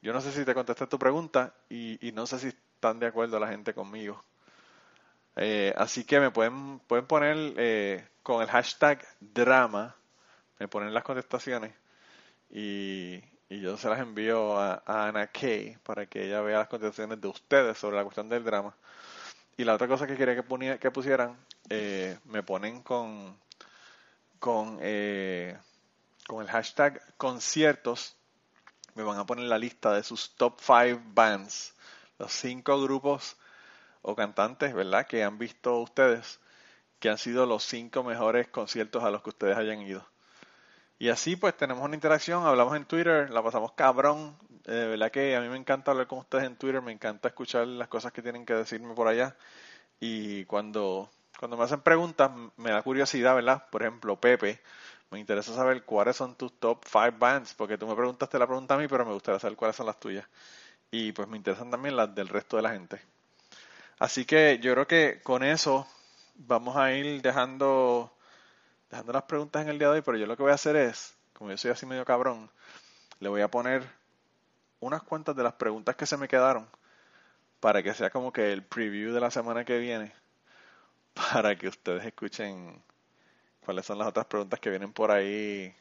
[0.00, 3.06] Yo no sé si te contesté tu pregunta y, y no sé si están de
[3.06, 4.24] acuerdo la gente conmigo.
[5.36, 9.96] Eh, así que me pueden, pueden poner eh, con el hashtag drama,
[10.58, 11.72] me ponen las contestaciones
[12.50, 17.20] y, y yo se las envío a, Ana Kay para que ella vea las contestaciones
[17.20, 18.74] de ustedes sobre la cuestión del drama.
[19.56, 21.36] Y la otra cosa que quería que, que pusieran,
[21.68, 23.38] eh, me ponen con,
[24.38, 25.56] con, eh,
[26.26, 28.16] con el hashtag conciertos,
[28.94, 31.74] me van a poner la lista de sus top 5 bands,
[32.18, 33.36] los cinco grupos
[34.02, 35.06] o cantantes, ¿verdad?
[35.06, 36.40] Que han visto ustedes,
[36.98, 40.06] que han sido los cinco mejores conciertos a los que ustedes hayan ido.
[40.98, 44.36] Y así pues tenemos una interacción, hablamos en Twitter, la pasamos cabrón.
[44.64, 47.66] De verdad que a mí me encanta hablar con ustedes en Twitter, me encanta escuchar
[47.66, 49.36] las cosas que tienen que decirme por allá.
[49.98, 53.66] Y cuando, cuando me hacen preguntas, me da curiosidad, ¿verdad?
[53.70, 54.60] Por ejemplo, Pepe,
[55.12, 58.74] me interesa saber cuáles son tus top 5 bands, porque tú me preguntaste la pregunta
[58.74, 60.26] a mí, pero me gustaría saber cuáles son las tuyas.
[60.90, 63.00] Y pues me interesan también las del resto de la gente.
[63.98, 65.86] Así que yo creo que con eso
[66.34, 68.10] vamos a ir dejando
[68.90, 70.76] dejando las preguntas en el día de hoy, pero yo lo que voy a hacer
[70.76, 72.50] es, como yo soy así medio cabrón,
[73.20, 73.88] le voy a poner
[74.80, 76.68] unas cuantas de las preguntas que se me quedaron
[77.60, 80.12] para que sea como que el preview de la semana que viene,
[81.32, 82.82] para que ustedes escuchen
[83.64, 85.74] cuáles son las otras preguntas que vienen por ahí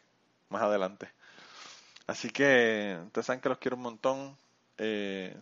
[0.50, 1.10] más adelante.
[2.08, 4.38] Así que ustedes saben que los quiero un montón.
[4.78, 5.36] Eh,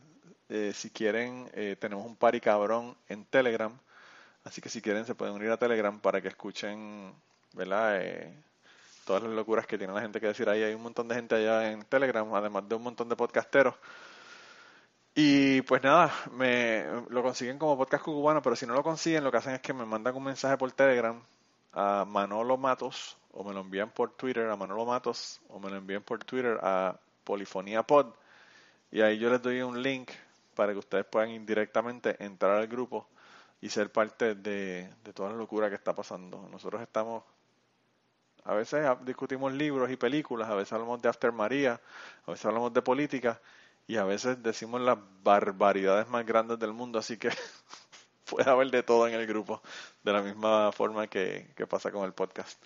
[0.49, 3.77] eh, si quieren, eh, tenemos un party cabrón en Telegram.
[4.43, 7.13] Así que si quieren, se pueden unir a Telegram para que escuchen
[7.53, 8.01] ¿verdad?
[8.01, 8.33] Eh,
[9.05, 10.63] todas las locuras que tiene la gente que decir ahí.
[10.63, 13.75] Hay un montón de gente allá en Telegram, además de un montón de podcasteros.
[15.15, 19.31] Y pues nada, me lo consiguen como podcast cubano, pero si no lo consiguen, lo
[19.31, 21.21] que hacen es que me mandan un mensaje por Telegram
[21.79, 25.77] a Manolo Matos, o me lo envían por Twitter a Manolo Matos, o me lo
[25.77, 28.07] envían por Twitter a Polifonía Pod.
[28.91, 30.11] Y ahí yo les doy un link
[30.55, 33.07] para que ustedes puedan indirectamente entrar al grupo
[33.61, 36.49] y ser parte de, de toda la locura que está pasando.
[36.51, 37.23] Nosotros estamos
[38.43, 41.79] a veces discutimos libros y películas, a veces hablamos de After María,
[42.25, 43.39] a veces hablamos de política
[43.87, 47.29] y a veces decimos las barbaridades más grandes del mundo, así que
[48.29, 49.61] puede haber de todo en el grupo,
[50.03, 52.61] de la misma forma que, pasa con el podcast.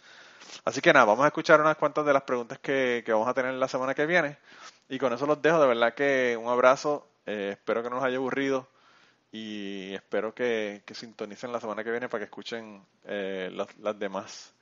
[0.65, 3.53] Así que nada, vamos a escuchar unas cuantas de las preguntas que, vamos a tener
[3.53, 4.37] la semana que viene.
[4.89, 8.05] Y con eso los dejo, de verdad que un abrazo, eh, espero que no nos
[8.05, 8.67] haya aburrido
[9.31, 14.53] y espero que, sintonicen la semana que viene para que escuchen eh, las demás.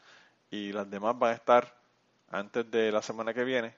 [0.49, 1.75] Y las demás van a estar
[2.31, 3.75] antes de la semana que viene,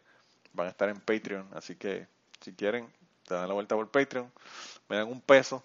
[0.53, 2.07] van a estar en Patreon, así que
[2.41, 2.91] si quieren,
[3.28, 4.32] te dan la vuelta por Patreon,
[4.89, 5.63] me dan un peso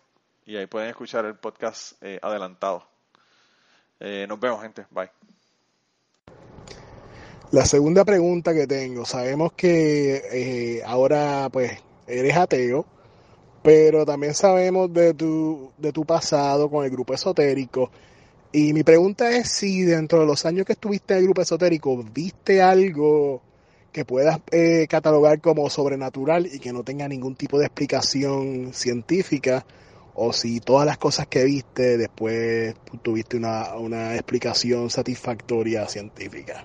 [0.49, 2.83] y ahí pueden escuchar el podcast eh, adelantado.
[4.01, 4.87] Eh, nos vemos, gente.
[4.91, 5.11] Bye.
[7.51, 11.73] La segunda pregunta que tengo, sabemos que eh, ahora pues
[12.07, 12.87] eres ateo,
[13.63, 17.91] pero también sabemos de tu, de tu pasado con el grupo esotérico
[18.51, 22.03] y mi pregunta es si dentro de los años que estuviste en el grupo esotérico,
[22.03, 23.43] ¿viste algo
[23.93, 29.67] que puedas eh, catalogar como sobrenatural y que no tenga ningún tipo de explicación científica?
[30.21, 36.65] O si todas las cosas que viste después tuviste una, una explicación satisfactoria científica.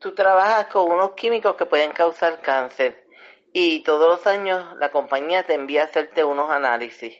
[0.00, 3.06] Tú trabajas con unos químicos que pueden causar cáncer
[3.52, 7.14] y todos los años la compañía te envía a hacerte unos análisis.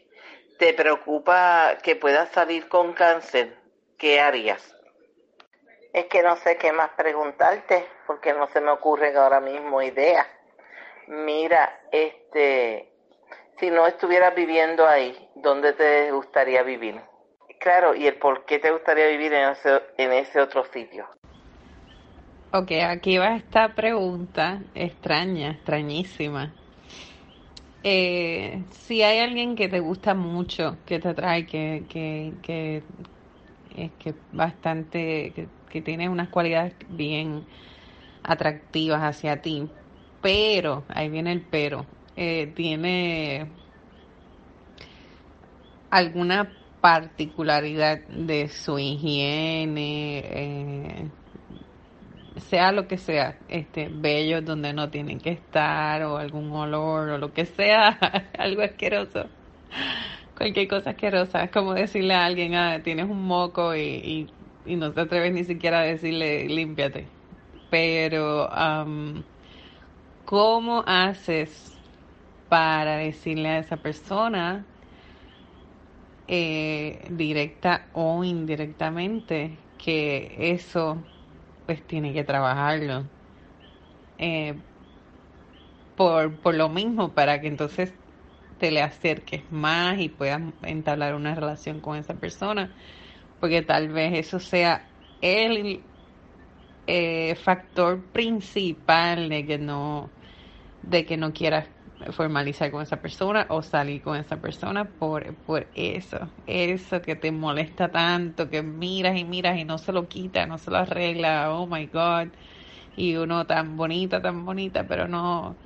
[0.59, 3.61] ¿Te preocupa que puedas salir con cáncer?
[4.01, 4.75] ¿qué harías?
[5.93, 10.27] Es que no sé qué más preguntarte, porque no se me ocurren ahora mismo ideas.
[11.07, 12.90] Mira, este,
[13.61, 16.99] si no estuvieras viviendo ahí, ¿dónde te gustaría vivir?
[17.61, 21.07] Claro, y el por qué te gustaría vivir en ese, en ese otro sitio.
[22.53, 26.53] Ok, aquí va esta pregunta extraña, extrañísima.
[27.85, 32.83] Eh, si hay alguien que te gusta mucho, que te atrae, que, que, que,
[33.77, 35.33] es que bastante,
[35.71, 37.45] que, tiene unas cualidades bien
[38.25, 39.69] atractivas hacia ti,
[40.21, 41.87] pero, ahí viene el pero,
[42.23, 43.47] eh, tiene
[45.89, 46.53] alguna
[46.83, 51.09] particularidad de su higiene, eh,
[52.37, 57.17] sea lo que sea, este, bellos donde no tienen que estar o algún olor o
[57.17, 57.89] lo que sea,
[58.39, 59.25] algo asqueroso,
[60.37, 64.29] cualquier cosa asquerosa, es como decirle a alguien, ah, tienes un moco y,
[64.67, 67.07] y, no te atreves ni siquiera a decirle, límpiate.
[67.71, 68.51] Pero,
[70.27, 71.70] ¿cómo haces
[72.51, 74.67] para decirle a esa persona,
[76.29, 80.99] eh, directa o indirectamente, que eso
[81.65, 83.05] pues tiene que trabajarlo.
[84.19, 84.55] Eh,
[85.97, 87.95] por, por lo mismo, para que entonces
[88.59, 92.69] te le acerques más y puedas entablar una relación con esa persona,
[93.39, 94.89] porque tal vez eso sea
[95.23, 95.81] el
[96.87, 100.11] eh, factor principal de que no
[100.83, 101.67] de que no quieras
[102.13, 107.33] formalizar con esa persona o salir con esa persona por, por eso, eso que te
[107.33, 111.53] molesta tanto, que miras y miras y no se lo quita, no se lo arregla,
[111.53, 112.29] oh my god,
[112.97, 115.57] y uno tan bonita, tan bonita, pero no,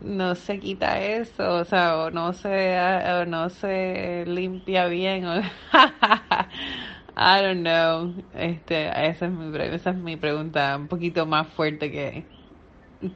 [0.00, 2.76] no se quita eso, o sea, o no se,
[3.28, 5.40] no se limpia bien, o,
[7.16, 11.90] I don't know, este, esa es mi, esa es mi pregunta, un poquito más fuerte
[11.90, 12.24] que,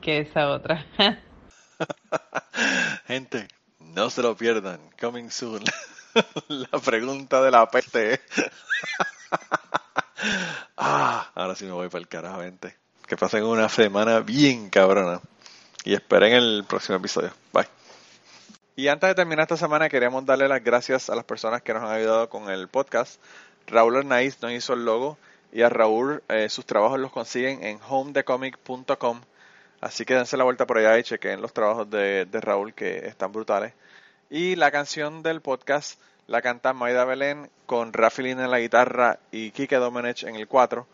[0.01, 0.87] que esa otra.
[3.07, 3.49] Gente,
[3.79, 4.81] no se lo pierdan.
[5.01, 5.63] Coming soon.
[6.49, 8.21] la pregunta de la peste.
[10.77, 12.77] ah, ahora sí me voy para el carajo, gente.
[13.07, 15.21] Que pasen una semana bien cabrona.
[15.85, 17.33] Y esperen el próximo episodio.
[17.53, 17.69] Bye.
[18.77, 21.83] Y antes de terminar esta semana, queremos darle las gracias a las personas que nos
[21.83, 23.21] han ayudado con el podcast.
[23.67, 25.19] Raúl Arnaiz nos hizo el logo
[25.53, 29.21] y a Raúl eh, sus trabajos los consiguen en homedecomic.com
[29.81, 33.33] Así que dense la vuelta por allá y chequen los trabajos de, Raúl que están
[33.33, 33.75] brutales.
[34.31, 39.51] Y la canción del podcast la canta Maida Belén con Rafaelín en la guitarra y
[39.51, 40.87] Kike Domenech en el 4.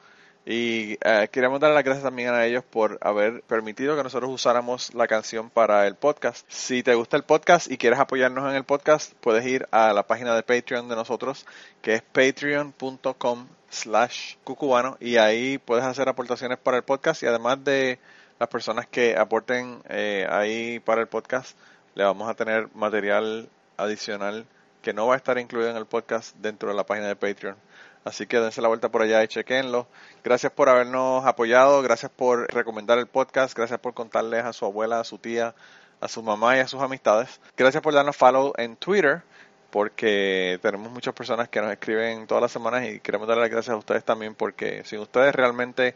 [0.46, 4.92] Y eh, queremos dar las gracias también a ellos por haber permitido que nosotros usáramos
[4.92, 6.46] la canción para el podcast.
[6.48, 10.06] Si te gusta el podcast y quieres apoyarnos en el podcast, puedes ir a la
[10.06, 11.46] página de Patreon de nosotros,
[11.80, 17.64] que es patreon.com slash cucubano, y ahí puedes hacer aportaciones para el podcast y además
[17.64, 17.98] de
[18.38, 21.56] las personas que aporten eh, ahí para el podcast,
[21.94, 24.46] le vamos a tener material adicional
[24.82, 27.56] que no va a estar incluido en el podcast dentro de la página de Patreon.
[28.04, 29.86] Así que dense la vuelta por allá y chequenlo.
[30.22, 35.00] Gracias por habernos apoyado, gracias por recomendar el podcast, gracias por contarles a su abuela,
[35.00, 35.54] a su tía,
[36.00, 37.40] a su mamá y a sus amistades.
[37.56, 39.22] Gracias por darnos follow en Twitter,
[39.70, 43.72] porque tenemos muchas personas que nos escriben todas las semanas y queremos darle las gracias
[43.72, 45.94] a ustedes también, porque sin ustedes realmente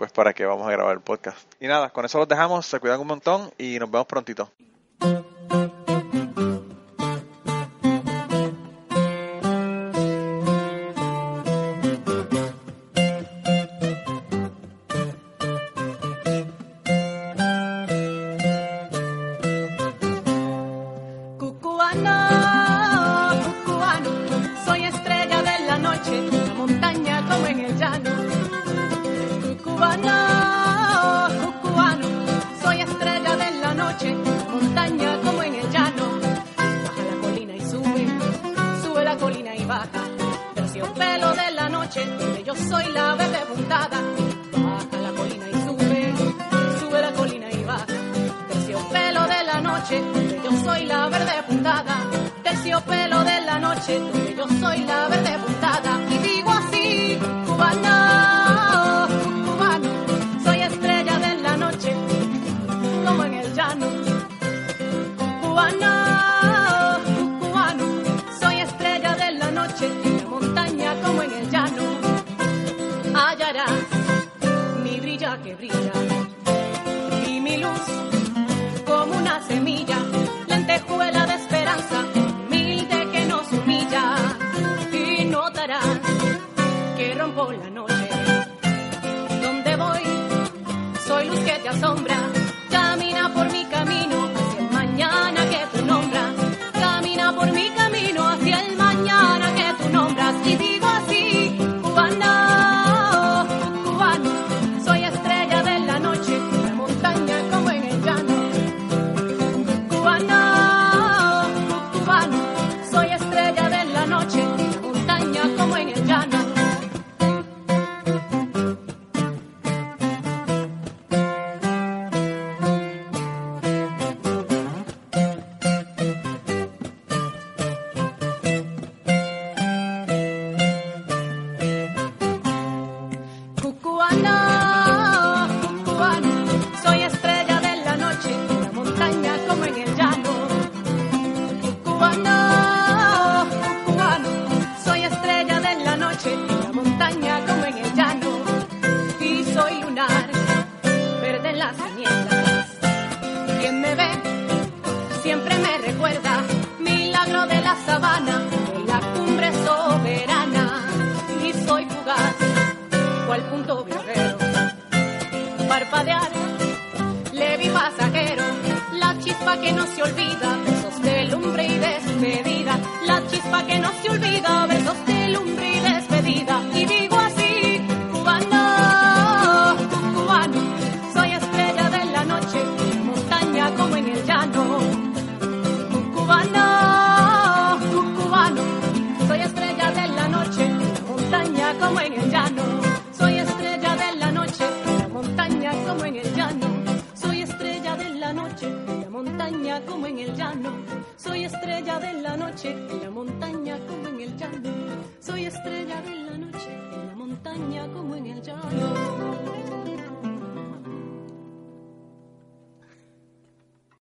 [0.00, 1.36] pues para que vamos a grabar el podcast.
[1.60, 4.50] Y nada, con eso los dejamos, se cuidan un montón y nos vemos prontito.